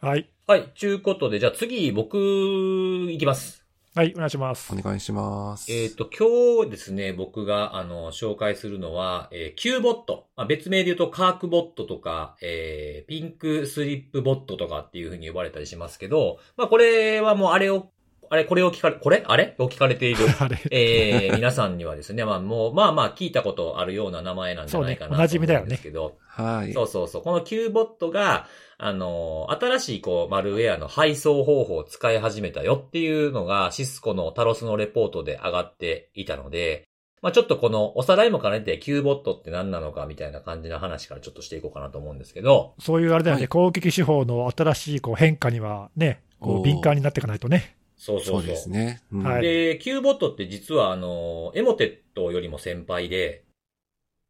[0.00, 0.30] はい。
[0.46, 3.65] はい、ちゅうことで、じゃあ次、僕、いきます。
[3.96, 4.74] はい、お願いします。
[4.74, 5.72] お願いします。
[5.72, 10.26] えっ、と、今日ですね、僕が、あの、紹介するのは、えー、 Qbot。
[10.36, 17.90] まあ、別名で言うと、 Qakbot とか、えー、 Pinkslipbot とかっていう風に呼ばれたりしますけど、まあ、これはもうあれを、
[18.30, 19.24] あれ、これを聞かれ、これ？
[19.26, 19.54] あれ？
[19.58, 20.26] を聞かれている。
[20.70, 26.72] えー、皆さんにはですね、まあ、もう、まあまあ、聞いたことあるような名前なんじゃないかなねお馴染みだよねですけど、はい。
[26.72, 27.22] そうそうそう。
[27.22, 28.46] この Q ボットが、
[28.78, 36.86] あの、新しいこう、マルウェアの配送方法を使い始めたよっていうのが、シスコのタロスのレポートで上がっていたので、
[37.22, 47.75] まあちょっとこのおさらいも兼ねて Q ボットって何なのかみたいな感じの話からちょっとしていこうかなと思うんですけど、そういうあれだよね、はい攻撃手法の新しいこう変化にはね、こう敏感になっていかないとね。
[47.96, 48.40] そうそうそう。
[48.40, 49.02] そうですね。
[49.12, 53.44] うんはいで、Q ボットって実はあの、エモテットよりも先輩で、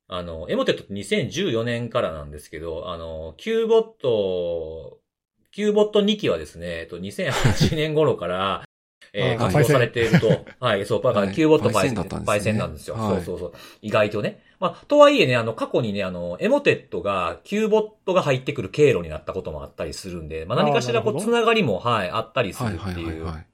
[0.08, 5.00] あの、エモテットって2014年からなんですけど、あの、Q ボット、
[5.50, 8.62] Q ボット2期はですね、えっと、2008年頃から、
[9.12, 10.44] えーあ活動されていると。
[10.60, 12.94] はい、そう、だからはい Q ボットパイセンパイセンだったんですねパイセンなんですよ。
[12.96, 13.52] はいそうそうそう。
[13.80, 14.42] 意外とね。
[14.60, 23.24] まあ、とはいえね、あの、過去にね、あの、エモテットが Q ボットが入ってくる経路になったこともあったりするんで、まあ、何かしらこう、つながりも、はい、あったりすはいはいるっていう。
[23.24, 23.46] はいはい。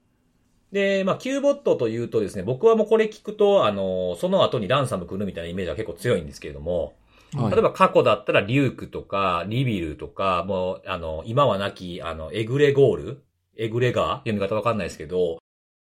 [0.73, 6.93] で、まあ、Q ボットというとですね、僕はもうこれ聞くと、あの、その後にランサム来るみたいなイメージは結構強いんですけれども、
[7.35, 7.51] はい。
[7.51, 13.23] 例えば過去だったら Ryuk とか、 REvil とか、もう、あの、今はなき、あの、エグレゴール、
[13.55, 15.37] エグレガー読み方わかんないですけど、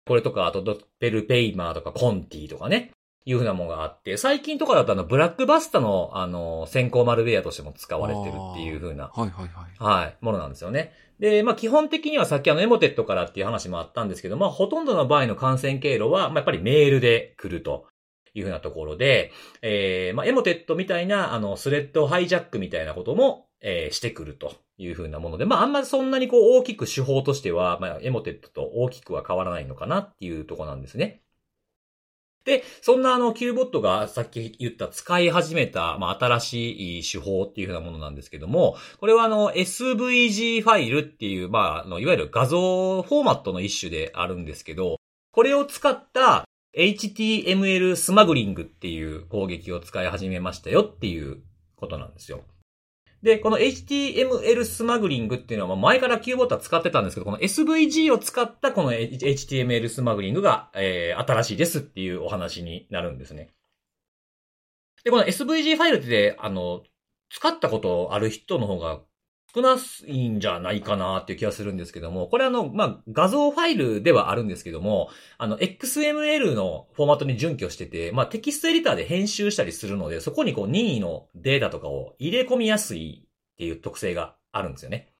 [0.06, 0.62] これとか、あと
[1.00, 2.90] DoppelPaymer とか、 Conti とかね、
[3.26, 9.66] いうふうなものがあって、最近とかだとあの、 Black Basta の、あの、先行マルウェアとしても使われてるっていうふうな、はいはいは
[10.02, 10.02] い。
[10.02, 10.92] はい、ものなんですよね。
[11.18, 17.87] で、まあ基本的にはさっきあの Emotet からっていう話もあったんですけど、まあほとんどの場合の感染経路は、まあやっぱりメールで来ると
[18.34, 19.32] いうふうなところで、
[19.62, 31.22] えー、まあエモテットみたいなあのスレッドハイジャックみたいなことも、えーしてくるというふうなもので、まああんまりそんなにこう大きく手法としては、まあエモテットと大きくは変わらないのかなっていうところなんですね。
[32.44, 44.96] で、そんなあの、キューボットがさっき言った使い始めた、まあ、新しい手法っていうふうなものなんですけども、これはあの、SVG ファイルっていう、まあ、あの、いわゆる画像フォーマットの一種であるんですけど、
[45.33, 46.44] これを使った
[46.76, 51.42] HTML スマグリングっていう攻撃を使い始めましたよっていう
[51.76, 52.42] ことなんですよ。
[53.24, 63.54] で、この HTML スマグリングっていうのは、前からキューボタン使ってたんですけど、この SVG を使ったこの HTML スマグリングが、えー、新しいですっていうお話になるんですね。
[65.04, 66.82] で、この SVG ファイルって、あの、
[67.30, 69.00] 使ったことある人の方が
[69.54, 85.14] 少ないんじゃないかなっていう気がするんですけども、これあの、まあ、画像ファイルではあるんですけども、あの、XML のフォーマットに準拠してて、まあ、テキストエディターで編集したりするので、そこにこう任意のデータとかを入れ込みやすいっていう特性があるんですよね。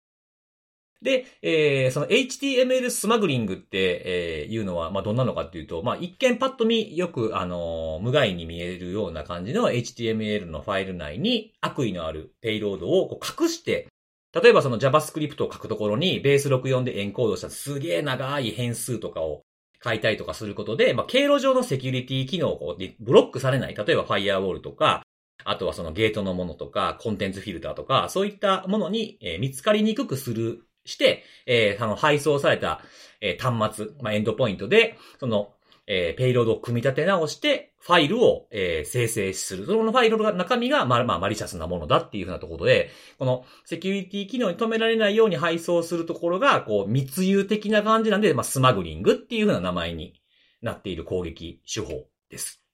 [1.05, 13.89] で、えー、その HTML スマグリングって、えー、いうのは、まあ、どんなのかっていうと、まあ、一見パッと見よく、あのー無害に見えるような感じの HTML のファイル内に悪意のあるペイロードをこう隠して、
[14.35, 19.43] 例えばその JavaScript を書くところにベース64でエンコードしたすげえ長い変数とかを
[19.83, 23.75] 書いたりとかすることで、まあ、経路上のセキュリティ機能をブロックされない。
[23.75, 25.03] 例えば Firewall とか、
[25.45, 32.83] あとはそのゲートのものとか、コンテンツフィルターとか、そういったものに、見つかりにくくする、して、えーあの、配送された、
[33.21, 35.54] え端末、まあ、エンドポイントで、その、
[35.87, 39.67] えーペイロードを組み立て直して、ファイルを、えー生成する。
[39.67, 50.21] そのファイルの中身が、まあ、まあ、マリシャスなものだっていうふうなところで、このセキュリティ機能に止められないように配送するところが、こう、密輸的な感じなんで、まあ、スマグリングっていうふうな名前に
[50.63, 52.65] なっている攻撃手法です。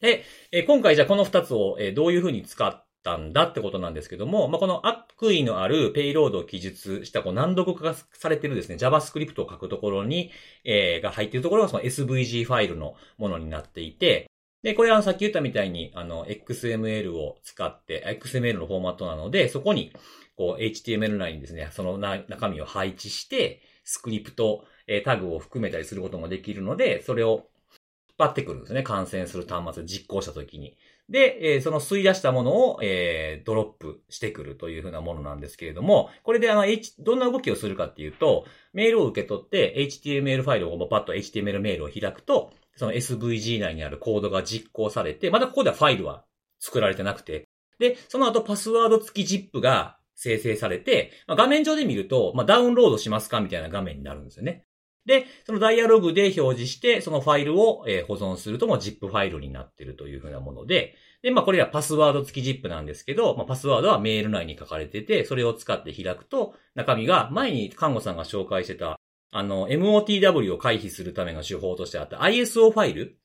[0.00, 10.32] で、えー今回じゃあこの二つを、えーどういうふうに使ったんだってことなんですけども、まあ、この悪意のあるペイロードを記述したこう難読化がされてるですね、JavaScript を書くところに、
[10.64, 14.30] えーが入っているところがその SVG ファイルのものになっていて、
[14.64, 19.92] で、これはさっき言ったみたいに、あの、XML を使って、XML のフォーマットなので、そこに、
[20.36, 28.82] こう、HTML 内にですね、その中身を配置して、スクリプト、えタグを含めたりすることもできるので、それを引っ張ってくるんですね。
[28.82, 30.78] 感染する端末を実行したときに。
[31.10, 46.24] で、えー、その吸い出したものを、えー、ドロップしてくるというふうなものなんですけれども、これであの、H、どんな動きをするかっていうと、メールを受け取って、HTML ファイルをパッと HTML メールを開くと、その SVG 内にあるコードが実行されて、まだここではファイルは
[46.58, 54.64] 作られてなくて、で、その後パスワード付き ZIP が生成されて、まあ、画面上で見ると、まあ、ダウンロードしますかみたいな画面になるんですよね。
[55.06, 68.98] で、そのダイアログで表示して、そのファイルを、え保存するとも ZIP ファイルになっているというふうなもので、で、まあこれはパスワード付き ZIP なんですけど、まあパスワードはメール内に書かれてて、それを使って開くと、中身が前に看護さんが紹介してた、
[69.30, 73.18] あの、MOTW を回避するための手法としてあった ISO ファイル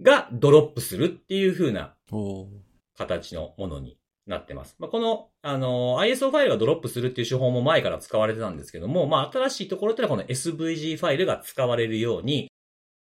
[0.00, 1.94] がドロップするっていう風な
[2.96, 4.76] 形のものになってます。
[4.78, 12.50] まあ、この、あの、ISO ファイルがドロップするっていう手法も前から使われてたんですけども、まあ、新しいところってのはこの SVG ファイルが使われるように、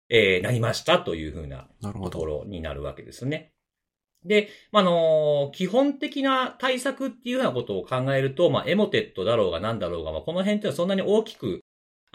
[0.10, 3.52] えー、なりましたというふうなところになるわけですね。
[4.24, 11.62] で、まあ、の基本的な対策っていうようなことを考えると、まあ、エモテットだろうが何だろうが、まあ、この辺っていうのはそんなに大きく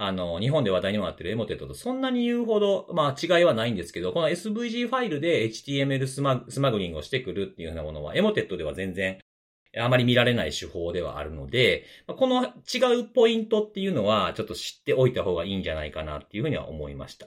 [0.02, 9.18] あの、日本で話題にもなってるエモテットとそんなに言うほど、まあ違いはないんですけど、この SVG ファイルで HTML スマスマグリングをしてくるっていうようなものは、エモテットでは全然
[9.76, 17.26] あまり見られない手法ではあるので、この違うポイントっていうのは、ちょっと知っておいた方がいいんじゃないかなっていうふうには思いました。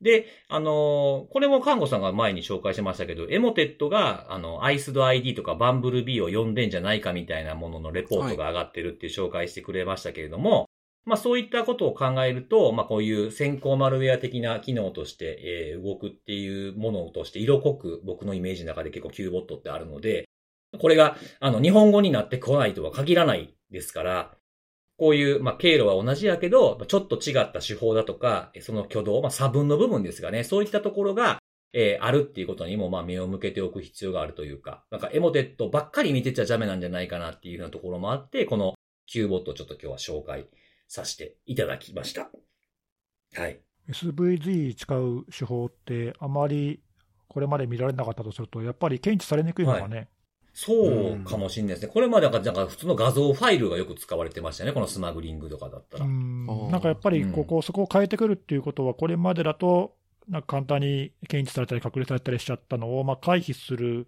[0.00, 10.70] で、あのこれも看護さんが前に紹介しましたけど、エモテットが、あの、アイスド ID とかバンブル B を呼んでんじゃないかみたいなもののレポートが上がってるって紹介してくれましたけれども、
[11.04, 20.28] まあそういったことを考えると、まあこういう先行マルウェア的な機能として、えー、動くっていうものとして色濃く僕のイメージの中で結構 Q ボットってあるので、
[20.78, 24.34] これがあの日本語になってこないとは限らないですから、
[24.96, 31.38] こういう、まあ、経路は同じやけど、ちょっと違った手法だとか、その挙動、まあ、差分の部分ですがね、そういったところが、
[31.72, 38.74] えー、あるっていうことにも、まあ、目を向けておく必要があるというか、なんか、エモテットばっかり見てちゃダメなんじゃないかなっていうようなところもあって、この
[39.06, 40.46] Q ボットをちょっと今日は紹介
[40.88, 42.30] させていただきました。
[43.34, 43.60] はい。
[43.90, 46.80] SVG 使う手法って、あまり
[47.28, 50.08] これまで見られなかったとすると、やっぱり検知されにくいのがね、はい、
[50.52, 51.92] そうかもしれないですね。
[51.92, 54.72] これまでなんか、なんか普通の画像ファイルがよく使われてましたね。
[54.72, 56.06] このスマグリングとかだったら。
[56.06, 59.96] なんかやっぱり、ここ、そこを変えてくるっていうことは、これまでだと、
[60.28, 64.06] なんか簡単に検知されたり、隠れされたりしちゃったのを、まあ、回避する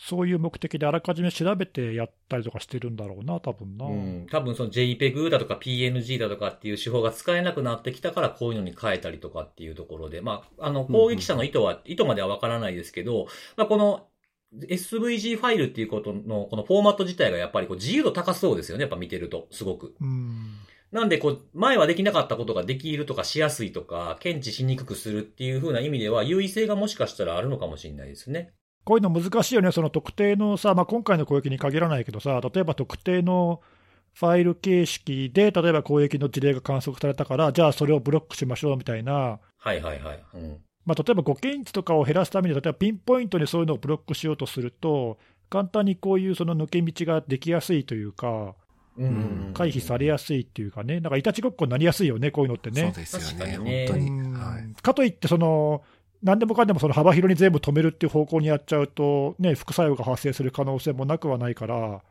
[0.00, 3.86] そういう目的であらかじめ調べてやったりとかしてるんだろうな、多分な。
[3.86, 4.26] うん。
[4.30, 14.06] 多分その JPEG だとか PNG だとかっていう手法が使えなくなってきたからこういうのに変えたりとかっていうところで、まあ、あの、攻撃者の意図は、うんうん、意図まではわからないですけど、まあ、この
[14.54, 19.96] SVG ファイルっていうことの、このフォーマット自体がやっぱりこう自由度高そうですよね、やっぱ見てると、すごく。
[20.00, 20.58] うん。
[20.92, 28.54] なんで、こう、前はできなかったことができるとかしやすいとか、検知しにくくするっていう風な意味では、優位性がもしかしたらあるのかもしれないですね。
[28.84, 33.60] こういうの難しいよね、その特定のさ、まあ、今回の攻撃に限らないけどさ、例えば特定の
[34.14, 39.38] ファイル形式で、例えば攻撃の事例が観測されたから、じゃあそれをブロックしましょうみたいな。
[39.58, 40.24] はいはいはい。
[40.34, 45.18] うんまあ、例えば誤検知とかを減らすために、例えばピンポイントにそういうのをブロックしようとすると、
[45.50, 48.54] 簡単にこういうその抜け道ができやすいというか、
[49.52, 52.82] 回避されやすいっていうかね、なんかいたちごっこになりやすいよね、こういうのってね。
[52.82, 54.10] そうですよね、本当に。
[54.32, 55.82] はい、かといって、その、
[56.22, 62.02] 何でもかんでもその幅広に全部止めるっていう方向にやっちゃうと、ね、副作用が発生する可能性もなくはないから、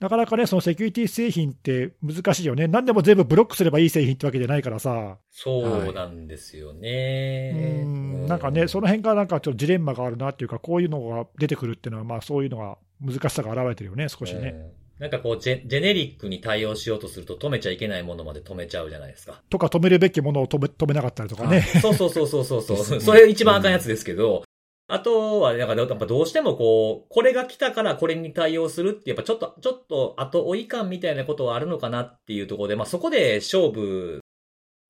[0.00, 2.66] なかなかね、そのセキュリティ製品って難しいよね。
[2.66, 5.18] 何でも全部ブロックすればいい製品ってわけじゃないからさ。
[5.30, 7.82] そうなんですよね。
[7.84, 14.72] うん、なんかね、その辺がなんかちょっとジレンマがあるなっていうか、こういうのが出てくるっていうのは、まあそういうのが難しさが現れてるよね、少しね。
[14.98, 19.42] なんかこうジェ、ジェネリックに対応しようとすると止めちゃいけないものまで止めちゃうじゃないですか。
[19.50, 21.62] とか止めるべきものを止め止めなかったりとかね。
[21.80, 23.00] そうそうそうそうそうそう。
[23.02, 24.44] それ一番あかんやつですけど、
[24.88, 34.20] あとは、なんか、やっぱどうしてもこう、これが来たからこれに対応するって、やっぱちょっと、ちょっと後追い感みたいなことはあるのかなっていうところで、まあそこで勝負、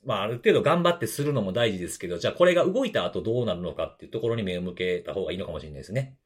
[0.05, 6.17] まあある程度頑張ってするのも大事ですけど、じゃあこれが動いた後どうなるのかっていうところに目を向けた方がいいのかもしれないですね。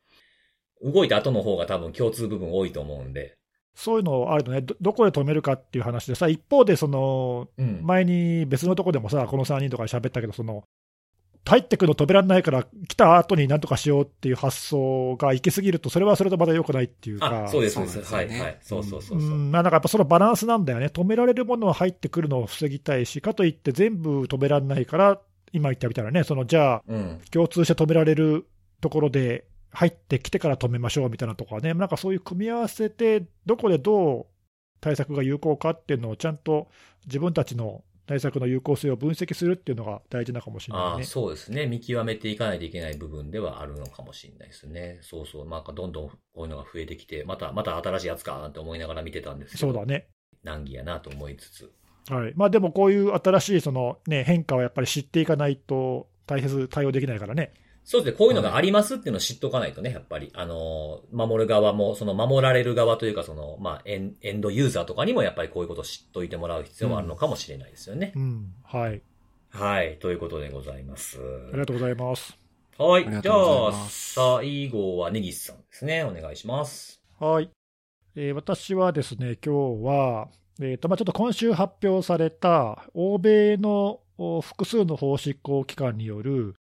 [0.83, 3.37] 動いた後の方が多分共通部分多いと思うんで。
[3.77, 7.49] そういうのあるとねど、どこで止めるかっていう話でさ、一方で、その、
[7.83, 10.65] 前に別のとこでもさ、この3人とかで喋ったけど、その、
[11.45, 17.49] 入ってくるの止められないから、来た後になんとかしようっていう発想が行き過ぎると、それはそれとまた良くないっていうか。
[17.49, 18.15] そうです、そうです。
[18.15, 18.59] はい、はい。
[18.63, 19.31] そうそうそうそう。
[19.31, 20.87] ん、まあなんかやっぱそのバランスなんだよね。
[20.87, 25.21] 止められるものは入ってくるのを防ぎたいし、かといって全部止められないから、
[25.53, 27.21] 今言ったみたいなね、そのじゃあ、うん。
[27.31, 28.47] 共通して止められる
[28.81, 29.45] ところで
[29.77, 34.27] 入ってきてから止めましょうみたいなとかね、なんかそういう組み合わせて、どこでどう
[34.81, 36.69] 対策が有効かっていうのをちゃんと
[37.05, 41.05] 自分たちの対策の有効性を分析するっていうのが大事なのかもしれないね。
[41.05, 41.67] そうですね。
[41.67, 44.99] 見極めていかないといけない部分ではあるのかもしれないですね。
[45.03, 45.49] そうそう。
[45.49, 49.73] なんかどんどんこういうのが増えてきて、また、また新しいやつかって思いながら見てたんですけど。
[49.73, 50.09] そうだね。
[50.43, 51.71] 難儀やなと思いつつ。
[52.09, 52.33] はい。
[52.35, 57.53] まあでもこういう新しいそのね、変化はやっぱり知っていかないと大切、対応できないからね。
[57.87, 58.19] そうですね。
[58.19, 60.33] こういうのがありますっていうのを知っとかないとね、やっぱり。
[60.35, 68.13] あの、守る側も、その守られる側というか、その、まあエン、エンドユーザーとかにもやっぱりこういうことを知っといてもらう必要もあるのかもしれないですよね。
[68.17, 68.55] うん。
[68.65, 69.01] はい。
[69.51, 69.99] はい。
[70.01, 71.21] ということでございます。
[71.51, 72.37] ありがとうございます。
[72.77, 73.07] はい。
[73.07, 76.03] ありがじゃあ、最後はネギスさんですね。
[76.03, 77.01] お願いします。
[77.21, 77.51] はい。
[78.17, 80.29] えー私はですね、今日は、
[80.61, 86.57] えーとまあ、ちょっと今週発表された、欧米のお複数の法執行機関による、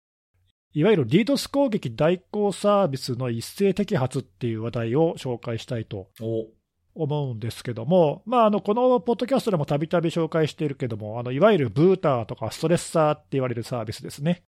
[0.77, 6.49] いわゆる DDoS 攻撃代行サービスの一斉摘発っていう話題を紹介したいとお、
[6.97, 14.43] 思うんですけども、まあ、あのこのポッドキャストでもたびたび紹介しているけども、あのいわゆるブーターとかストレッサーって言われるサービスですね。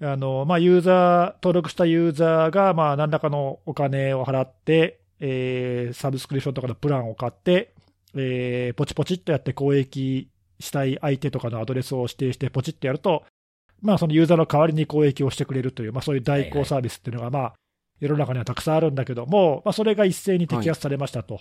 [0.00, 7.72] あのまあ、ユーザー、登録したユーザーが、まあ、何らかのお金を払って、えーサブスクリプションとかのプランを買って、
[8.14, 10.28] えーポチポチっとやって公益
[10.58, 13.24] したい相手とかのアドレスを指定してポチッとやると、
[13.86, 17.54] まあ、そのユーザーの代わりに公益をしてくれるという、まあ、そういう代行サービスっていうのが、まあ、
[18.00, 21.40] 世の中にはたくさんあるんだけども、まあ、それが一斉に摘発されましたと。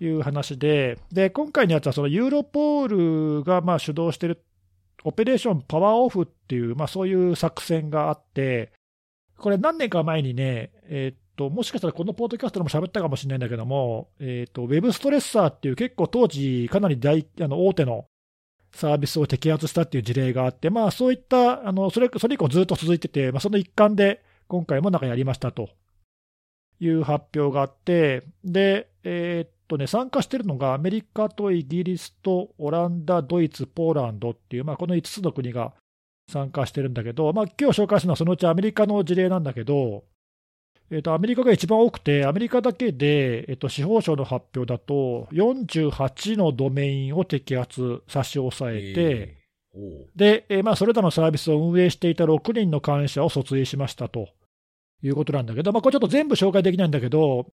[0.00, 4.44] いう話で、で今回のやつは、そのユーロポールがまあ主導している
[5.04, 8.72] オペレーションパワーオフっていう、まあ、そういう作戦があって、
[9.36, 18.06] これ、何年か前にね、えーっと、もしかしたらこのポッドキャストでも喋ったかもしれないんだけども、えーっと、ウェブストレッサーっていう結構当時、かなり大あの大手の
[18.74, 25.70] サービスを摘発したっていう事例があって、まあ、そういった、あのそれそれ以降ずっと続いてて、まあ、その一環で今回もなんかやりましたと。
[26.80, 35.72] いう発表があって、で、えーっとね、参加してるのがアメリカとイギリスとオランダ、ドイツ、ポーランドっていう、まあ、この5つの国が
[36.30, 40.04] 参加してるんだけど、まあ今日紹介するのはそのうちアメリカの事例なんだけど、
[40.94, 54.28] えー、とアメリカが一番多くて、アメリカだけで、えー、と司法省の発表だと、48のドメインを摘発、差し押さえて、えー、で、えーまあ、それらのサービスを運営していた6人の監視者を訴追しましたと
[55.02, 57.48] いうことなんだけど、まあ、これちょっと全部紹介できないんだけど、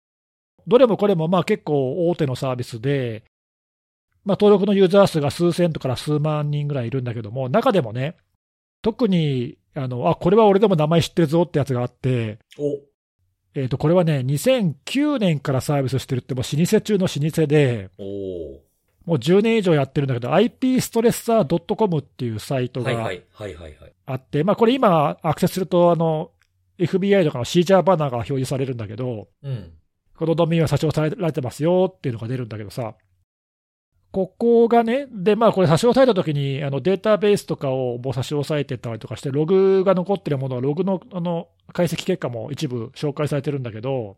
[0.66, 3.24] どれもこれもまあ結構大手のサービスで、
[4.26, 8.18] まあ、登録のユーザー数が数千とから数万人ぐらいいるんだけども、中でもね、
[8.82, 12.64] 特にあのあこれは俺でも名前知ってるぞってやつがあって、お、
[13.58, 17.90] えー、とこれはね、2009年からサービスしてるって、もう老舗中の老舗で、
[19.04, 22.92] もう10年以上やってるんだけど、IP ストレッサー .com っていうサイトが。
[24.06, 26.30] あって、まあ、これ今、アクセスすると、あの、
[26.78, 29.72] FBI とかのシーチャーバナーが表示されるんだけど、うん。
[30.16, 32.94] このドメインは差し押さえられてますよっていうのが出るんだけどさ、
[34.18, 44.18] ここがね、で、まあこれ差し押さえたときに、あのデータベースとかをもう差し押さえてったりとかして、ログが残ってるものは、ログのあの解析結果も一部紹介されてるんだけど、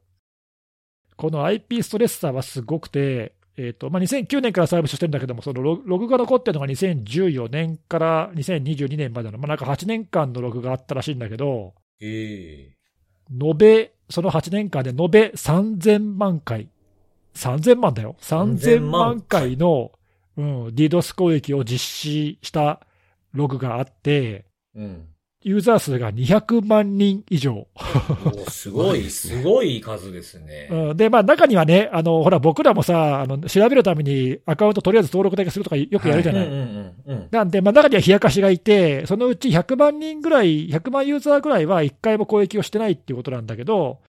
[1.18, 12.78] この IP ストレッサーはすごくて、えーとまあ、2009年からサービスしてるんだけども、そのロログが残ってるのが2014年から2022年までの、まあ、なんか8年間のログがあったらしいんだけど、ええ。
[13.30, 16.70] 延べ、その8年間で延べ3000万回、
[17.40, 19.92] 3000万だよ、3000万回の、
[20.38, 22.82] うん、DDoS 攻撃を実施した
[23.34, 25.06] ログがあって、うん。
[25.42, 27.66] ユーザー数が200万人以上。
[28.46, 30.68] おすごい、 すごい数ですね。
[30.70, 36.48] うん、で、まあ中にはね、あの、ほら僕らもさ、あの、調べるためにアカウントとりあえず登録だけするとかよくやるじゃない。
[36.48, 37.28] うんうんうんうん。
[37.32, 44.00] なんで、まあ中には冷やかしがいて、そのうち100万人ぐらい、100万ユーザーぐらいは1回も攻撃をしてないっていうことなんだけど、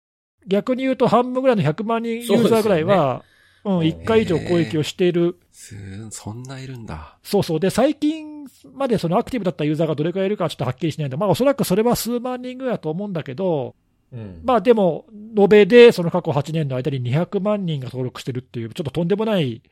[0.47, 3.25] 逆に言うと半分ぐらいの100万人ユーザーぐらいは、
[3.65, 5.39] うん、1回以上攻撃をしている。
[5.53, 5.77] す
[6.11, 7.19] そんないるんだ。
[7.23, 7.61] そうそう。
[7.61, 13.75] で、最近までそのアクティブだったユーザーがどれくらいいるかはちょっとはっきりしないんで、まあおそらくそれは数万人ぐらいだと思うんだけど、
[14.13, 14.41] うん。
[14.45, 19.63] まあでも、延べでその過去8年の間に200万人が登録してるっていう、ちょっととんでもない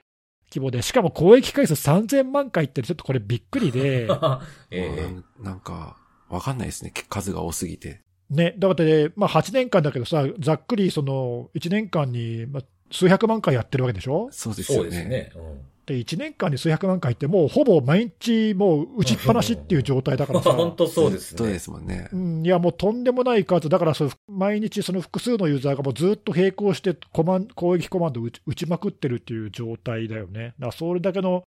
[0.51, 4.09] 規模で、しかも公益回数3000万回って、ちょっとこれびっくりで、
[4.71, 5.97] えうんなんか、
[6.29, 6.93] わかんないですね。
[7.09, 8.03] 数が多すぎて。
[8.31, 14.29] ね、だからね、まあ、8年間だけどさ、ざっくりその1年間にまあ数百万回やってるわけでしょ？
[14.31, 14.85] えそうですよね。
[14.85, 15.33] そうですね。
[15.35, 15.61] うん。
[15.87, 20.53] で、1年間に数百万回って、もうほぼ毎日もう打ちっぱなしっていう状態だからさ。
[20.53, 21.39] 本当そうですね。
[21.39, 22.17] そうですもんねう。
[22.17, 30.55] ん、いや、もうとんでもない数、だからそう毎日その複数のユーザーがもうずっと並行してコマン攻撃コマンドを打ち打ちまくってるっていう状態だよね。
[30.59, 31.45] だからそれだけの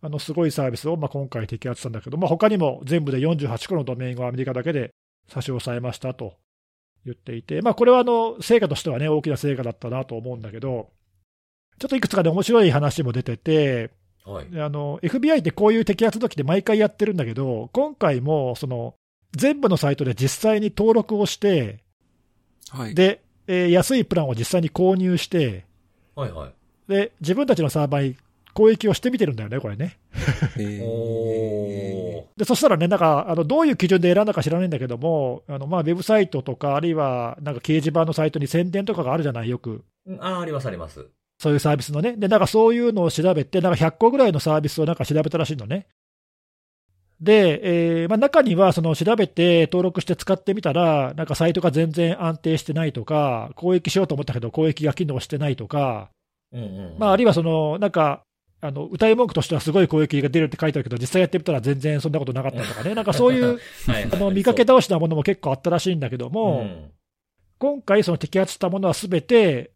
[0.00, 4.90] あのすごいサービスをまあ今回摘発したんだけど、まあ他にも全部で48個のドメインをアメリカだけで
[5.28, 6.34] 差し押さえましたと
[7.04, 10.90] 言っていて、まあ、これはあの成果としてはね、大きな成果だったなと思うんだけど、
[11.78, 13.90] ちょっといくつかで面白い話も出てて、
[14.24, 14.46] はい。
[14.60, 18.94] あの FBI ってこういう摘発時って毎回やってるんだけど、今回もその
[19.32, 21.82] 全部のサイトで実際に登録をして、
[22.70, 22.94] はい。
[22.94, 25.66] で、えー安いプランを実際に購入して、
[26.14, 26.54] はいはい。
[26.88, 28.16] で、自分たちのサーバーに
[28.54, 29.98] 攻撃をしてみてるんだよね、これね。
[30.58, 39.84] えおで、そしたらね、なんか、あの、どういう基準で選んだか知らないんだけども、あの、まあ、ウェブサイトとか、あるいは、なんか掲示板のサイトに宣伝とかがあるじゃない、よく。
[40.08, 41.06] ーあー、ありますあります。
[41.38, 42.16] そういうサービスのね。
[42.16, 45.86] で、なんかそういうのを調べて、なんか100個ぐらいのサービスをなんか調べたらしいのね。
[47.20, 56.10] で、えーまあ、中にはその調べて登録して使ってみたら、なんかサイトが全然安定してないとか、攻撃しようと思ったけど攻撃が機能してないとか、
[56.52, 56.96] うんうん。
[56.98, 58.22] まあ、あるいはその、なんか、
[58.64, 66.90] あの歌い文句としてはすごい攻撃が出るって書いてあるけど、実際やってみたら全然そんなことなかったとかね、 なんかそういうの見かけ倒しなものも結構あったらしいんだけども、うん。
[67.58, 69.72] 今回、その摘発したものはすべて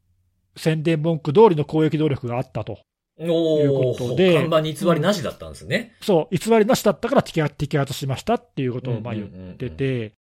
[0.57, 2.79] 宣伝文句通りの攻撃能力があったと。
[3.21, 4.35] おいうこーとで。
[4.35, 5.95] 看板に偽りなしだったんですね。
[6.01, 10.15] そう、偽りなしだったから摘発摘発しましたっていうことをまあ言ってて、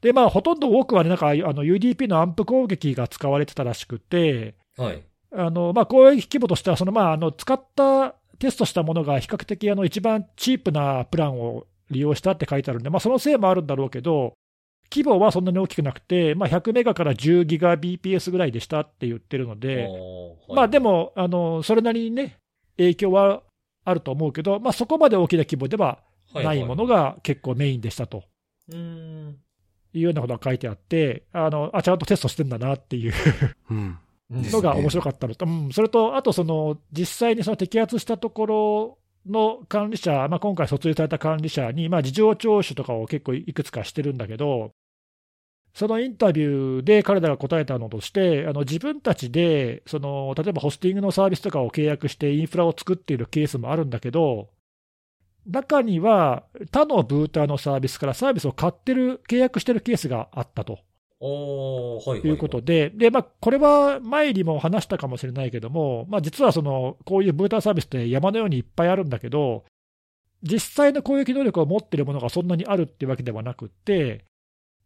[0.00, 5.02] で、まあ、ほとんど多くはね、なんかあの UDP のアンプ攻撃が使われてたらしくて、はい。
[5.36, 14.34] あのまあ、攻撃規模としては、そのまああの使ったテストしたものが比較的あの一番チープなプランを利用したって書いてあるんで、まあ、そのせいもあるんだろうけど、
[14.92, 19.88] 規模はそんなに大きくなくて、まあ、100メガから10ギガ BPS ぐらいでしたって言ってるので、
[20.54, 22.38] まあでも、もあの、それなりにね、
[22.76, 23.42] 影響は
[23.84, 25.98] あると思うけど、まあ、そこまで大きな規模では
[26.32, 26.96] ないものが。
[26.96, 28.24] が結構メインでしたと
[28.68, 29.38] うーん。
[29.94, 33.12] いうようなことが書いてあって、あのあちゃんとテストしてんだなっていう
[33.70, 33.98] うん。
[34.30, 35.34] のが面白かったの。
[35.34, 44.72] と、うん、それと、あとその実際にその摘発したところの管理者、まあ、今回訴追された管理者に、まあ、事情聴取とかを結構いくつかしてるんだけど、
[45.74, 54.50] そのインタビューで彼らが答えたのとして、あの自分たちでその、例えばホスティングのサービスとかを契約してインフラを作っているケースもあるんだけど、
[55.46, 60.78] 中には他のブーターのサービスからサービスを買ってる、契約してるケースがあったと。
[61.26, 62.20] おーはいはい。
[62.20, 69.64] ということで、でまあ、これは前にも話したかもしれないけども、まあ、実はそのこういうブーターサービスって山のようにいっぱいあるんだけど、
[70.42, 74.26] 実際の攻撃能力を持っているものがそんなにあるっていうわけではなくって、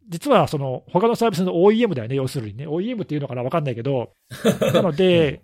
[0.08, 4.12] 実はその他のサービスの OEM だよね、要するにね、OEM っていうのかな、分かんないけど、
[4.72, 5.42] なので、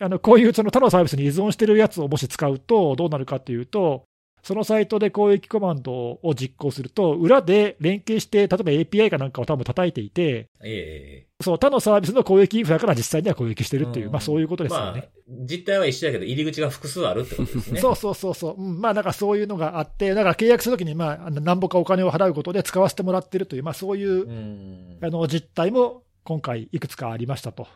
[0.00, 4.04] あのこういうその他のサービスに依存してるやつをもし使うと、どうなるかっていうと、
[4.44, 5.92] そのサイトで攻撃コマンド
[6.22, 15.08] を実行すると、裏で連携して、例えば API かなんかを多分叩いていて、ええそう、他のサービスの攻撃インフラから実際には攻撃してるっていう、うんまあそういうことですよまあね。、
[15.48, 17.80] 実態は一緒だけど、入り口が複数あるってことですね。
[17.80, 24.30] そ うそうそうそう、うん、まあなんかそういうのがあって、だから契約するときに、まあ、なんぼかお金を払うことで使わせてもらってるという、まあそういうう。
[24.30, 24.98] ん。
[25.00, 27.66] あの実態も今回、いくつかありましたと。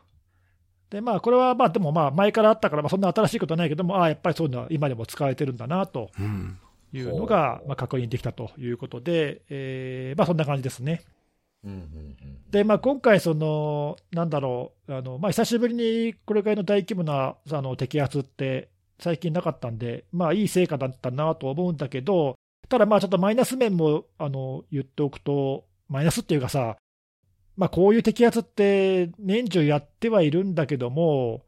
[0.91, 6.59] で、まあこれはまあでもまあ前からあったから、まあそんな新しいことはないけども、ああ、やっぱりそういうのは今でも使われてるんだなとうん。
[6.91, 11.03] いうのが、まあ確認できたということで、えーまあそんな感じですね。
[11.65, 22.37] うんうんうんで、まあ、今回その、なんだろう、あのまあ、久しぶりにこれぐらいの大規模なあの摘発って最近なかったんで、まあ、いい成果だったなと思うんだけど、
[22.69, 26.77] ただ、まあちょっとマイナス面もあの言っておくと、マイナスっていうかさ、
[27.59, 31.43] まあ、こういう摘発って年中やってはいるんだけども、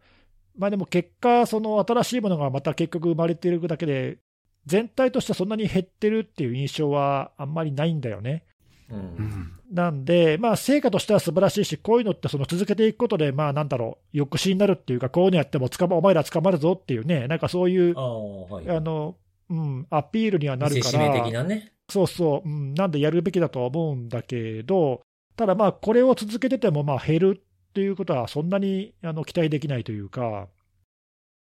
[0.59, 4.19] まあ、でも結果、その新しいものがまた結局生まれているだけで、
[4.67, 8.43] 全体としてはそんなに減ってるっていう印象はあんまりないんだよね。
[8.91, 9.01] うんう。
[9.01, 9.53] ん。
[9.71, 18.69] なんで、まあ、成果としては素晴らしいし、こういうのってその続けていくことで、まあ、なんだろう、抑止になるっていうか、こういうのやっても捕まお前ら捕まるぞっていうね、なんかそういうあ、あ、はい。
[18.69, 19.15] あの
[19.49, 21.73] うん、アピールにはなるから、なね。
[21.89, 25.03] そうそう、うん、なんでやるべきだとは思うんだけど、
[25.41, 30.49] ただまあ、これを続けてても、まあ、減るっていうことは、そんなにあの期待できないというか、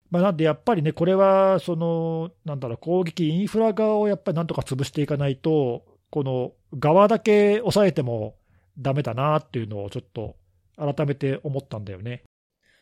[0.10, 8.36] まあ、なんでやっぱりね、これはその、なんだろう、攻撃、インフラ側をやっぱりなんとか潰していかないと、この側だけ抑えても
[8.80, 10.38] ダメだなっていうのをちょっと
[10.76, 12.24] 改めて思ったんだよね。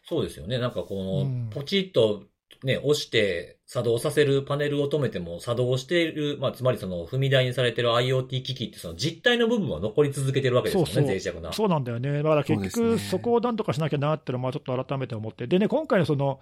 [0.05, 0.59] そうですよね。
[0.59, 2.23] なんかこうんの、ポチッと
[2.63, 11.53] ね、押して作動させるパネルを止めても作動している、まあ、つまりその踏み台にされてる IoT 機器ってその実体の部分は残り続けてるわけですよね、そうそう脆弱な。
[11.53, 16.39] そうなんだよね、だから結局、そこをなんとかしなきゃなっていうのは、まあちょっと改めて思って、でね、今回のその、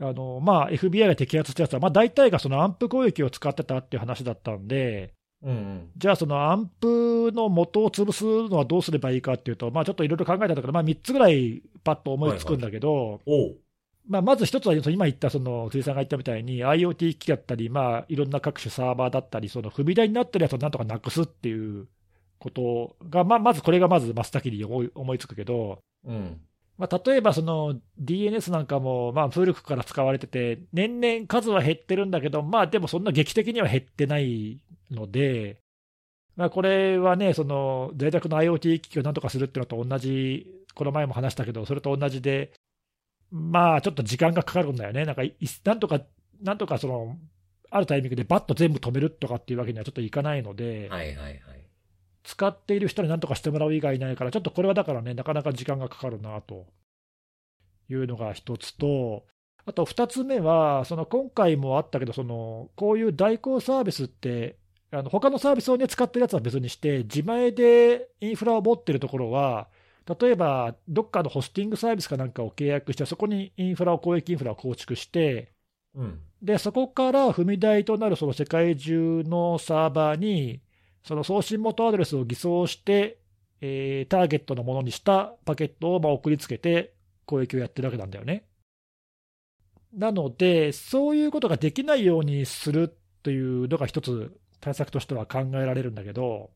[0.00, 5.90] あのまあ、FBI が摘発したやつは、まあ、大体がそのアンプ攻撃を使ってたっていう話だったんで、うんうん。
[5.96, 13.56] じゃあ、そのアンプの元を潰すのはどうすればいいかっていうと、まあ、ちょっといろいろ考えたんだけど、まあ、3つぐらいパッと思いつくんだけど、おう。
[14.08, 21.86] まあ、まず一つは、今言ったその辻さんが言ったみたいに、IoT 機器だったり、まあ、いろんな各種サーバーだったり、その踏み台になってるやつをなんとかなくすっていう
[22.38, 26.40] ことが、まあ、まずこれがまず真っ先に思い思いつくけど、うん。
[26.78, 35.58] まあ、例えばその DNS なんかも、まあ、古くから使われてて、年々数は減ってるんだけど、まあ、でもそんな劇的には減ってないので、
[36.36, 42.52] まあ、これはね、その脆弱の IoT 機器をなんとかするっていうのと同じ、この前も話したけど、それと同じで、
[43.30, 45.04] まあ、ちょっと時間がかかるんだよね。
[45.04, 46.00] なんか、いなんとか、
[46.42, 47.16] なんとかその、
[47.70, 51.40] あるタイミングでバッと全部止めるとかっていうわけにはちょっといかないので、はいはいはい。
[52.24, 56.66] 使っている人になんとかしてもらう以外いないから、ちょっとこれはだからね、なかなか時間がかかるなと
[57.88, 59.24] いうのが一つと、
[59.66, 64.56] あと二つ目は、その今回もあったけど、そのこういう代行サービスって、
[64.90, 69.68] あの他のサービスを、ね、使ってるやつは別にして、自前でインフラを持ってるところは、
[70.08, 75.52] 例えばどっかのホスティングサービスかなんかを契約して、そこにインフラを、公益インフラを構築して、
[75.94, 76.20] うん。
[76.40, 80.62] でそこから踏み台となるその世界中のサーバーに、
[81.02, 83.18] その送信元アドレスを偽装して、
[83.60, 86.94] えーターゲットのものにしたパケットをまあ送りつけて
[87.26, 88.46] 攻撃をやってるわけなんだよね。
[89.92, 96.50] なので、そういうことができないようにするというのが一つ対策としては考えられるんだけど、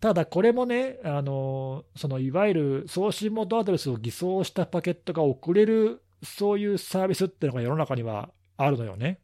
[0.00, 9.18] ただこれもね、あのそのいわゆる送信元アドレスを偽装したパケットが送れる、そういうサービスっていうのが世の中にはあるのよね。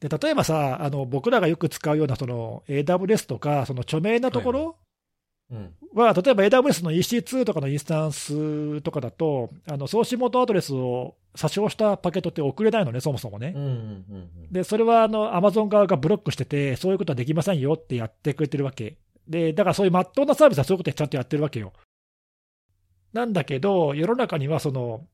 [0.00, 4.76] で例えばさ、あの僕らがよく使うようなその AWS とか、その著名なところ
[5.50, 5.74] うん。
[5.94, 13.54] は、例えば AWS の EC2 とかのインスタンスとかだと、あの送信元アドレスを詐称したパケットって送れないのね、そもそもね。
[13.56, 18.96] うんうんうんで、それはあの Amazon 側がブロックしてて、そういうことはできませんよってやってくれてるわけ。
[19.28, 21.72] で、だからそういうまっとうなサービスはそういうことちゃんとやってるわけよ。
[23.12, 25.06] なんだけど、世の中にはその、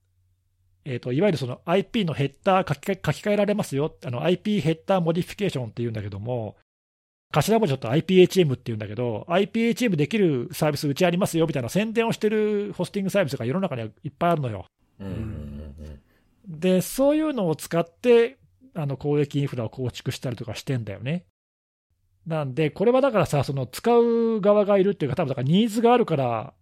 [0.84, 6.56] えー、といわゆるその IP のヘッダー書き換え書き換えられますよ、あの IP ヘッダーモディフィケーションっていうんだけども、
[7.32, 14.66] 頭文字だと IPHM っていうんだけど、IPHM できるサービスうちありますよみたいな宣伝をしてるホスティングサービスが世の中にはいっぱいあるのよ。
[15.00, 15.74] うん。
[16.46, 18.38] で、そういうのを使って、
[18.74, 21.24] あの攻撃インフラを構築したりとかしてんだよね。
[22.26, 26.54] なんで、これはだからさ、その使う側がいるっていうか、多分だからニーズがあるから、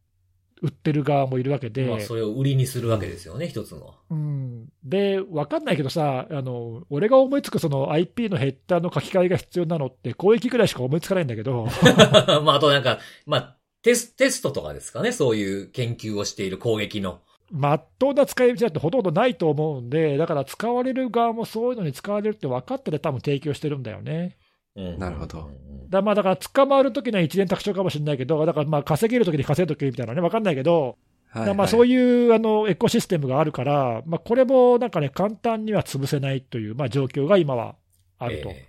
[0.62, 3.94] 売ってる側もいるわけで、まあ、それを売りにするわけですよね、一つの。
[4.10, 11.66] うん、で、わかんないけどさ、あの俺が思いつくその IP のヘッダーの書き換えが必要なのって、攻撃ぐらいしか思いつかないんだけど、
[12.44, 17.20] まあ、あとなんか、まあ、テステストとかですかね、そういう研究をしている攻撃の。
[17.50, 24.38] まっとうな使い道だってほとんどないと思うんで、だから使われる側もそういうのに使われるって分かってて、多分提供してるんだよね。
[24.76, 25.50] うんなるほど。
[25.88, 30.96] だまあだから捕まるときには一年卓長かもしれないけど、だからまあ稼げるときに稼ぐときみたいなね、分かんないけど、
[31.28, 37.76] はだからまあそういいうあのエコシステムがあるから、まあ、これもなんかね、簡単には潰せないという、まあ、状況が今は
[38.18, 38.50] あると。
[38.50, 38.68] え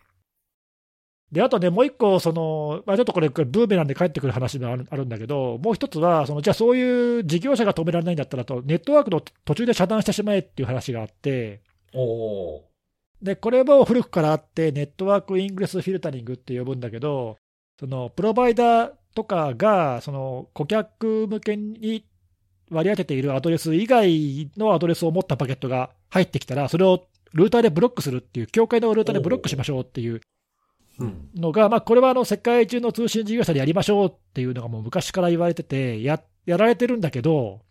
[1.33, 11.61] で、あとね、もう一個、その、まあ、ちょっとこれ、ブーメランで帰ってくる話があるあるんだけど、もう一つは、そのじゃあそういう事業者が止められないんだったらと、ネットワークの途中で遮断してしまえっていう話があって、え
[11.95, 12.72] おー
[13.23, 17.37] で、これも古くからあって、 Network Ingress Filtering って呼ぶんだけど、
[17.79, 22.05] そのプロバイダーとかが、その顧客向けに
[22.69, 30.19] 割り当てているアドレス以外のアドレスを持ったパケットが入ってきたら、それをルーターでブロックするっていう、境界のルーターでブロックしましょうっていう。
[31.35, 37.61] のが、まあ、これはあの世界中の通信事業者でやりましょうっていうのがもう昔から言われてて、ややられてるんだけど、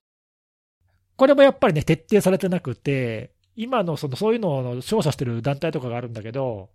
[1.17, 6.71] これもやっぱりね、徹底されてなくて、今のそのそういうのを調査してる団体とかがあるんだけど、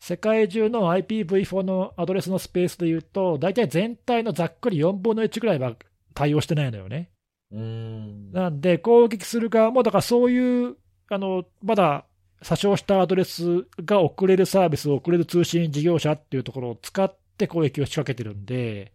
[0.00, 5.76] 世界中の IPv4 のアドレスのスペースでいうと、大体全体のざっくり4分の1ぐらいは
[6.14, 7.10] 対応してないのよね。
[7.52, 8.32] うーん。
[8.32, 10.76] なんで、攻撃する側も、だからそういう、
[11.08, 12.06] あのまだ
[12.42, 18.92] 詐称したアドレスが送れるサービスを送れる通信事業者っていうところを使って攻撃を仕掛けてるんで、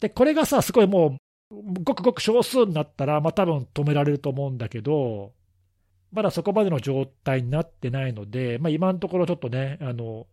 [0.00, 1.18] で、これがさ、すごいも
[1.50, 5.32] う、ごくごく少数になったら、まあ多分止められると思うんだけど、
[6.12, 10.26] まだそこまでの状態になってないので、まあ、今のところちょっとね、あの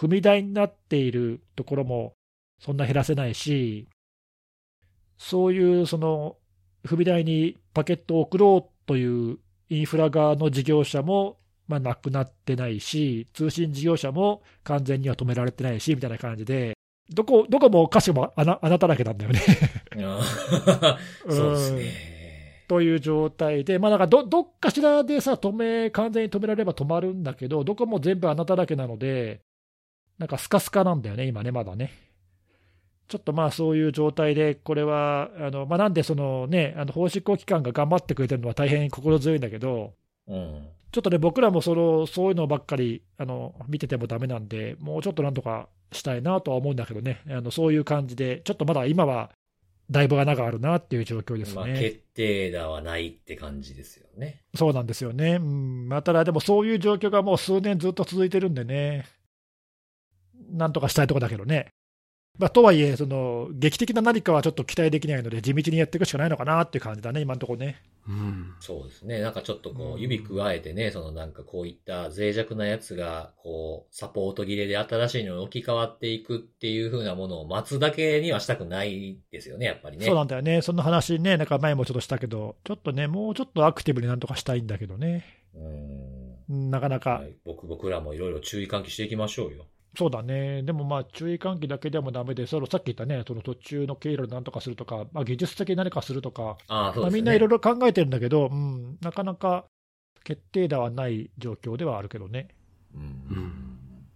[0.00, 2.14] 踏み台になっているところも
[2.58, 3.88] そんな減らせないし、
[5.18, 6.36] そういうその
[6.84, 16.74] 踏み台にパケットを送ろうというインフラ側の事業者も、まあ、なくなってないし、通信事業者も完全には止められてないしみたいな感じで、
[17.12, 19.40] どこどこもかしこも穴穴だらけなんだよね。
[21.28, 22.19] そうですね。
[22.70, 29.40] という状態で、まあ、だからどどっかしらでさ、止め、完全に止められれば止まるんだけど、どこも全部穴だらけなので、
[30.18, 31.90] なんかスカスカなんだよね、今ね、まだね。
[33.08, 39.94] ちょっとまあそういう状態で、これは、あのまあ、なんでそのね、あの法執行機関が頑張ってくれてるのは大変心強いんだけど、
[40.28, 40.68] うん。
[40.92, 49.32] ちょっとね、僕らもそのそういうのばっかりあの見ててもダメなんで、もうちょっとなんとかしたいなとは思うんだけどね、あのそういう感じで、ちょっとまだ今は
[49.90, 51.78] だいぶ穴があるなっていう状況ですまあ、ね。
[51.78, 54.42] 決定打はないって感じですよね。
[54.54, 55.36] そうなんですよね。
[55.36, 59.06] うん、まあ、ただ、でもそういう状況がもう数年ずっと続いてるんでね、
[60.52, 61.72] なんとかしたいところだけどね。
[62.40, 67.82] まあ、とはいえ、その劇的な何かはちょっと期待できないので、地道にやっていくしかないのかなっていう感じだね、今のところね。
[68.08, 68.54] うん。
[68.60, 69.20] そうですね。
[69.20, 80.06] なんかちょっとこうんう、指加えてね、そのなんかこういった脆弱なやつが、こう、サポート切れで新しいのに置き換わっていくっていう風なものを待つだけにはしたくないですよね、やっぱりね。
[80.06, 85.64] そうなんだよね、その話ね、なんか前もちょっとしたけど、ちょっとね、もうちょっとアクティブになんとかしたいんだけどね、うん。
[86.48, 89.66] うんなかなか、はい、僕、僕らもいろいろ注意喚起していきましょうよ。
[89.96, 97.10] そうだね、でもまあ、注意喚起だけでもダメで、そのさっき言ったね、その途中の経路でなんとかするとか、まあ、技術的に何かするとか、ああ、そうまあ。
[97.10, 99.64] みんないろいろ考えてるんだけど、うん、なかなか
[100.22, 102.48] 決定打はない状況ではあるけどね。
[102.94, 103.00] うん。
[103.00, 103.70] うん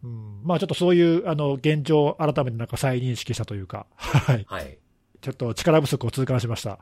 [0.05, 4.79] うん、まあちょっとそういうあの現状、改めてなんか再認識したというか、はい、はい。
[5.23, 6.79] ちょっと力不足を痛感しました。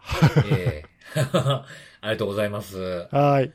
[0.51, 0.93] ええ
[1.33, 1.65] あ
[2.03, 3.09] りがとうございます。
[3.13, 3.53] はい、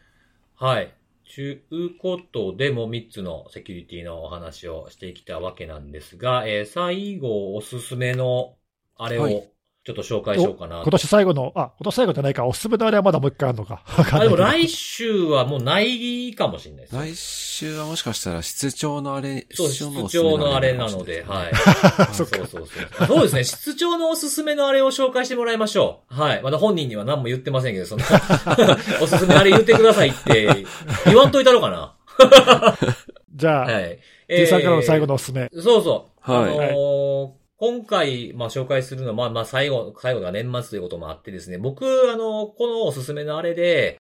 [0.56, 0.94] はい。
[1.28, 8.58] ちゅうことでも3つのセキュリティのお話をしてきたわけなんですが、えー最後おすすめの
[8.96, 9.52] あれを
[9.88, 10.92] ちょっと紹介しようかな今。
[10.92, 13.84] 年最後の、あ今年最後じゃないか、おすすめのあれはまだもう一回あるのか。
[13.98, 16.96] わかんあ、でも来週はもうないかもしれないです。
[16.98, 21.54] 来週はもしかしたら室長のあれ、そう、室室長のあれなので、はい。
[22.12, 22.68] そうそうそう。
[23.08, 23.44] そうですね。
[23.46, 26.22] 室長のおすすめのあれを紹介してもらいましょう。
[26.22, 26.42] はい。
[26.42, 28.04] まだ本人には何も言ってませんけど、その、
[29.00, 30.66] おすすめあれ言ってくださいって
[31.06, 32.88] 言わんといたのかなど
[33.38, 34.00] じゃあ、はい。
[34.28, 35.12] T さんからの最後の。
[35.12, 35.50] のおすすめ。
[35.54, 36.30] そうそう。
[36.30, 43.98] はいあのー今回、まあ、紹介するのは、まあ、まあ、最後、最後が年末ということもあってですね、僕、あの、このおすすめのあれで、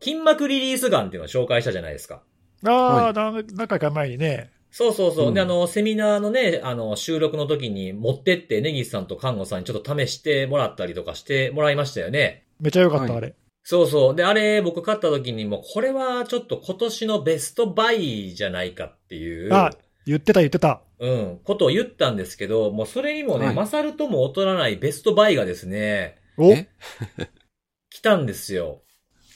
[0.00, 2.22] 筋膜リリースガンっていうのを紹介したじゃないですか。
[2.64, 5.28] ああ、はい何何回か前にね、そうそうそう。
[5.28, 12.44] うんで、あの、セミナーのね、あの、収録の時に持ってって、ネギスさんと看護さんにちょっと試してもらったりとかしてもらいましたよね。
[12.60, 13.34] めちゃ良かった、はいあれ。
[13.62, 14.14] そうそう。
[14.14, 19.54] で、あれ、僕買った時にも、これはちょっと今年のベストバイじゃないかっていう。
[19.54, 19.70] あ
[20.08, 20.80] 言ってた、言ってた。
[20.98, 26.50] うん、ことを言ったんですけど、もうそれにもね、はい勝るとも劣らないベストバイがですね、お？
[26.52, 26.68] え？
[27.90, 28.82] 来たんですよ。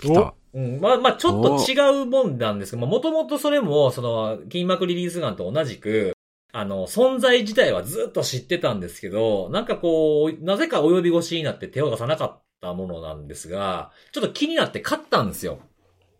[0.01, 0.35] 来た。
[0.55, 6.15] うん、まあ、まあ、ちょっと違うもんなんですけど、もともとそれも、その、筋膜リリースガンと同じく、
[6.53, 15.61] あの、存在自体はずっと知ってたんですけど、なんかこう、なぜか及び腰になって手を出さなかったものなんですが、ちょっと気になって買ったんですよ。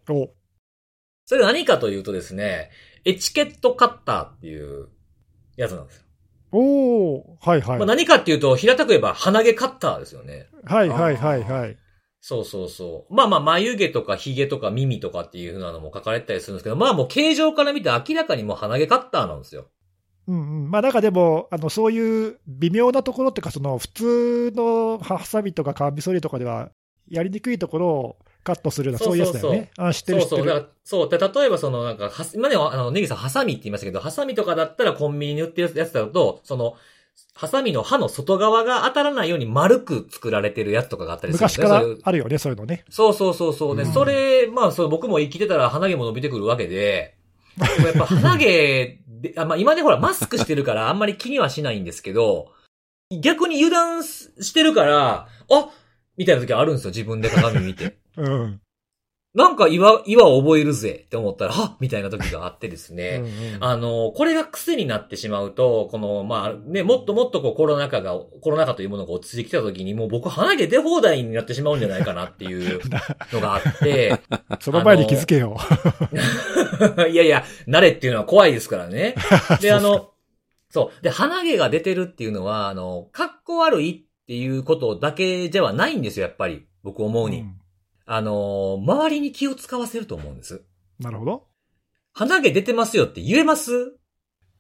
[0.09, 0.31] お
[1.27, 2.71] それ何かというとですね、
[3.05, 4.89] エチケットカッターっていう
[5.57, 6.03] やつなんですよ。
[6.53, 7.79] おーはいはい。
[7.79, 10.49] まあ、何かっていうと、平たく言えば鼻毛カッターですよね。
[10.65, 11.79] はいはいはいはい。
[12.21, 13.15] そうそうそう。
[13.15, 19.67] まあまあ、眉毛とか髭とか耳とかっていう風なのも書かれてたりするんですけど、まあもう形状から見て明らかにもう鼻毛カッターなんですよ。
[20.29, 26.71] うんうん、まあなんかでも、あのそういう微妙なところっていうか、その普通のハサミとかカミソリとかでは
[27.09, 29.71] やりにくいところをカットするような、そそうういうやそうそうつだよね。
[29.77, 30.47] あ、知ってる知ってそうそう。
[30.47, 30.67] だかる。
[30.67, 31.09] ら、そう。
[31.09, 36.77] で、例えばそのなんか、は今ね、あの、ネギさんハサミって言いましたけど、ハサミとかだったらコンビニに売ってるやつだと、その、
[37.35, 42.85] ハサミの刃の外側が当たらないように丸く作られてるやつとかがあったりするんです昔からあるよね、そういうのね。
[42.91, 43.77] そうそうそうそう。
[43.77, 47.17] で、うんそれ、まあ、そう、僕も生きてたら鼻毛も伸びてくるわけで、
[47.59, 52.53] やっぱ鼻毛で、 あまあ今ねほらマスクしてるからあんまり気にはしないんですけど、
[53.21, 55.71] 逆に油断してるから、あ
[56.17, 57.99] みたいな時あるんですよ、自分で鏡見て。
[58.17, 58.61] うん。
[59.35, 63.23] なんか岩、岩を覚えるぜって思ったら、はっみたいな時があってですね。
[63.23, 72.79] うんうんあの、これが癖になってしまうと、この、まあ、ね、もっともっとこうコロナ禍が、コロナ禍というものが落ち着いてきた時に、もう僕鼻毛出放題になってしまうんじゃないかなっていう
[73.33, 74.21] のがあって、
[74.61, 75.57] その前に気づけよ。
[77.11, 79.15] いやいや、慣れっていうのは怖いですからね。
[79.63, 80.11] で、あの、
[80.69, 81.03] そう。
[81.03, 86.67] で、鼻毛が出てるっていうのは、あの、格好悪いっていうことだけではないんですよ、やっぱり。
[86.83, 87.41] 僕思うに。
[87.41, 87.62] うん
[88.07, 90.65] あの、周りに気を使わせると思うんです。
[90.99, 91.47] なるほど。
[92.13, 93.97] 鼻毛出てますよって言えます？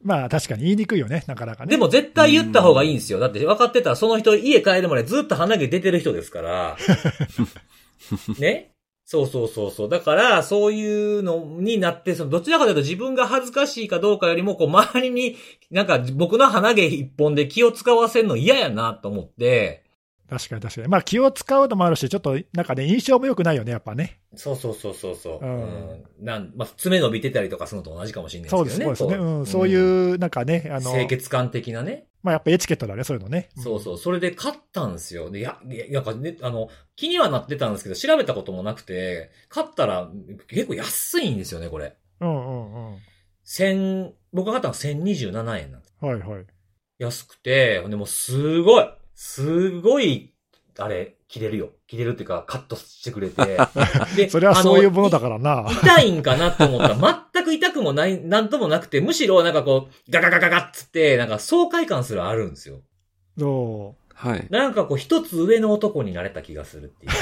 [0.03, 1.71] まあ確かに言いにくいよね、なかなかね。
[1.71, 3.21] でも絶対言った方がいいんですよ。
[3.21, 6.77] だって分かってたらその人家帰るまでずっと鼻毛出てる人ですから。
[8.39, 8.71] ね？
[9.05, 9.89] そうそうそうそう。
[9.89, 15.37] だから、そういうのになって、その、どちらかというと自分が恥ずかしいかどうかよりも、こう、周りに、
[15.71, 19.82] なんか、僕の鼻毛一本で気を使わせるの嫌やなと思って、
[20.33, 20.89] 確かに確かに。
[20.89, 24.21] まあ気を使うのもあるし、ちょっとなんかね、印象も良くないよね、やっぱね。
[24.35, 25.45] そうそうそうそうそう。
[25.45, 26.05] ううんん。
[26.21, 28.97] なん、まあ、爪伸びてたりとかするのと同じかもしれないですけどね。
[28.97, 29.25] そうですね。
[29.25, 29.77] うん、そううい
[30.15, 32.07] う、なんかね、あの、清潔感的なね。
[32.23, 33.51] まあやっぱエチケットだね、そういうのね。
[33.57, 33.99] そうそう。
[33.99, 35.31] それで買ったんですよ。
[35.31, 40.09] で、や、いやなんかね、あの、気にはなってたんですけど、調べたこともなくて、買ったら
[40.49, 41.97] 結構安いんですよね、これ。
[42.21, 42.29] うん。
[42.29, 42.99] うんうんうん。
[43.45, 45.95] 千、僕が買ったの1027円なんです。
[46.01, 46.47] はいはい。
[46.99, 48.85] 安くて、ほんでもうすごい、
[49.15, 50.33] すごい、
[50.79, 51.71] あれ、切れるよ。
[51.87, 53.59] 切れるっていうか、カットしてくれて。
[54.17, 55.67] でそれはそういうものだかからな。
[55.71, 62.81] 痛いんかなと思ったら、全く痛くもない、なんともなくて、むしろなんかこう、ガガガガガッつって、なんか爽快感すらあるんですよ。
[63.39, 64.47] そはい。
[64.51, 67.13] なんかこう、一つ上の男になれた気がするっていう。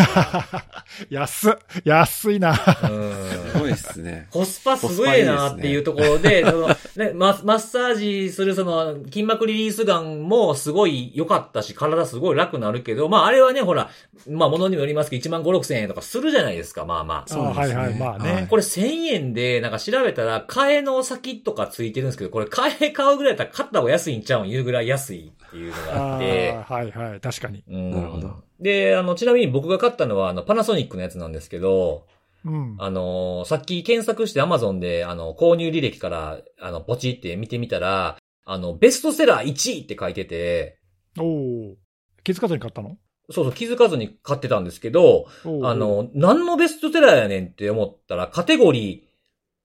[1.08, 1.54] 安っ。
[1.84, 2.50] 安いな。
[2.50, 4.28] うんすごいですね。
[4.30, 13.88] コスパすごいなっていうところで、そのね、ママッサージするその筋膜リリースガンもすごい良かったし、体すごい楽になるけど、まああれはね、ほら、
[14.28, 17.28] まあ物にもよりますけど、1万5、6千円とかするじゃないですか、まあまあ。
[17.28, 18.32] そうですねはいはい、まあね。
[18.32, 26.58] はいこれ1000円で、なんか調べたら、替えの先とかついてるんですけど、これ替え買うぐらいだったら買った方が安いんちゃうん言うぐらい安いっていうのがああって。
[26.68, 27.64] あはいはい、確かに。
[27.68, 28.42] うんなるほど。
[28.60, 32.06] で、あの、ちなみに僕が買ったのは、あの、パナソニックのやつなんですけど、
[32.44, 32.76] うん。
[32.78, 40.78] あのーさっき検索して Amazon で、あの、購入履歴から、あの、ポチって見てみたら、あの、ベストセラー1位って書いてて、
[41.18, 41.76] おお。
[42.24, 42.96] 気づかずに買ったの？
[43.30, 45.26] そうそう気づかずに買ってたんですけど、
[45.62, 49.09] あ、の、何のベストセラーやねんって思ったら、カテゴリー、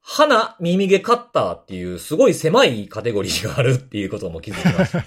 [0.07, 5.03] 鼻、耳毛カッターっていうすごい狭いカテゴリーがあるっていうことも気づきました。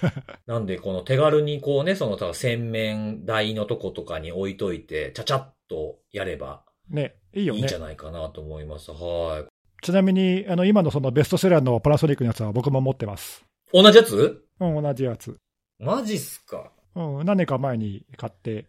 [0.46, 7.78] なんで、この手軽にこうね、その、た洗面台のとことかに置いといて、ちゃちゃっとやればね、いいよねいいんじゃ。
[7.78, 8.90] ないかなと思います。
[8.90, 9.84] はい。
[9.84, 13.44] ちなみに、あの、今のそのベストセラーのパナソニックのやつは僕も持ってます。
[13.72, 14.42] 同じやつ？
[14.59, 15.36] うん、同じやつ。
[15.78, 18.66] マジっすかうん、何年か前に買って、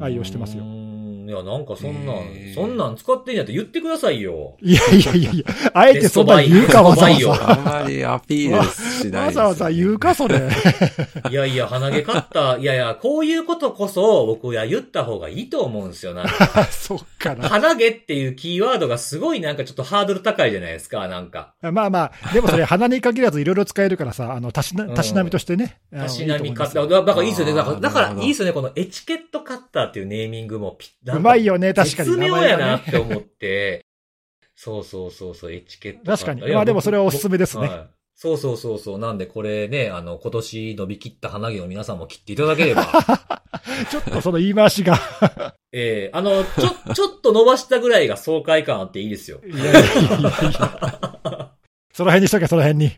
[0.00, 4.56] 愛用してますようーんいや、なんかそんなん、そんなん使ってんやったら言ってくださいよ。
[4.62, 7.50] いやいやいやいや、あえてそんな言うかわざわざ。
[7.50, 9.18] あんまりアピールしないです、ね。
[9.18, 10.40] わざわざ言うか、それ。
[11.30, 16.14] いやいや、鼻毛カッター、いやいや、こういうことこそ僕は言った方がいいと思うんですよ。
[16.14, 17.46] なんか そうかな。
[17.46, 21.52] 鼻毛っていうキーワードがすごいなんかちょっとハードル高いじゃないですか、なんか。
[21.60, 25.76] まあまあ、でもそれ鼻に限らずいろいろ使えるからさ、あの、たしな、うんたしなみとしてね。
[25.92, 26.88] あのたしなみカッター。
[26.88, 27.54] だだからいいですよね。
[27.54, 28.52] だから、いいですよね。
[28.54, 32.08] このエチケットカッターっていうネーミングもぴますうまいよね、確かに。
[32.08, 33.84] 絶妙やなっ名て思って。
[34.56, 36.10] そうそうそうそう、エチケット。
[36.10, 38.98] 確かにまあでもそれはおすすめですねはいそうそうそうそう。
[38.98, 42.88] なんでこれね、あの、今年伸びきった鼻毛を皆さんも切っていただければ。
[43.64, 44.98] 前 ちょっとその言い回しが。
[45.70, 49.40] ええあの、ちょ、ちょっと伸ばしたぐらいが爽快感あっていいですよ。
[49.46, 49.82] いやいやいや
[50.18, 51.57] いや
[51.98, 52.92] その辺にしとけ、その辺に。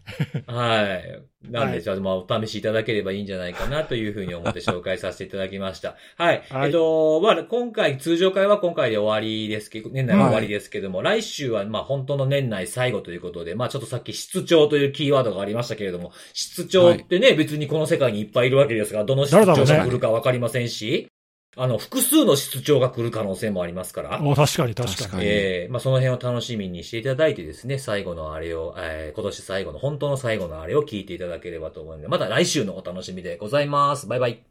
[0.47, 1.51] はい。
[1.51, 5.97] なんで、はいじゃあ、まあ、お試しいただければいいんじゃないかなというふうに思って紹介させていただきました。
[6.19, 6.43] はい。
[6.51, 21.09] はいえっと、まあ、今回、通常会は今回で終わりですけど、年内は終わりですけども、来週は、まあ、本当の年内最後ということで、まあ、ちょっとさっき、室長というキーワードがありましたけれども、室長ってね、別にこの世界にいっぱいいるわけですが、どの室長が来るかわかりませんし、
[21.57, 24.21] あの、複数の室長が来る可能性もありますから。
[24.23, 24.97] お確かに確かに。
[24.97, 34.07] 確かにええまあその辺を楽しみにしていただいてですね、最後のあれを、えー今年最後の、本当の最後のあれを聞いていただければと思うので、また来週のお楽しみでございます。
[34.07, 34.43] バイバイ。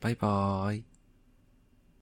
[0.00, 0.97] バイバーイ。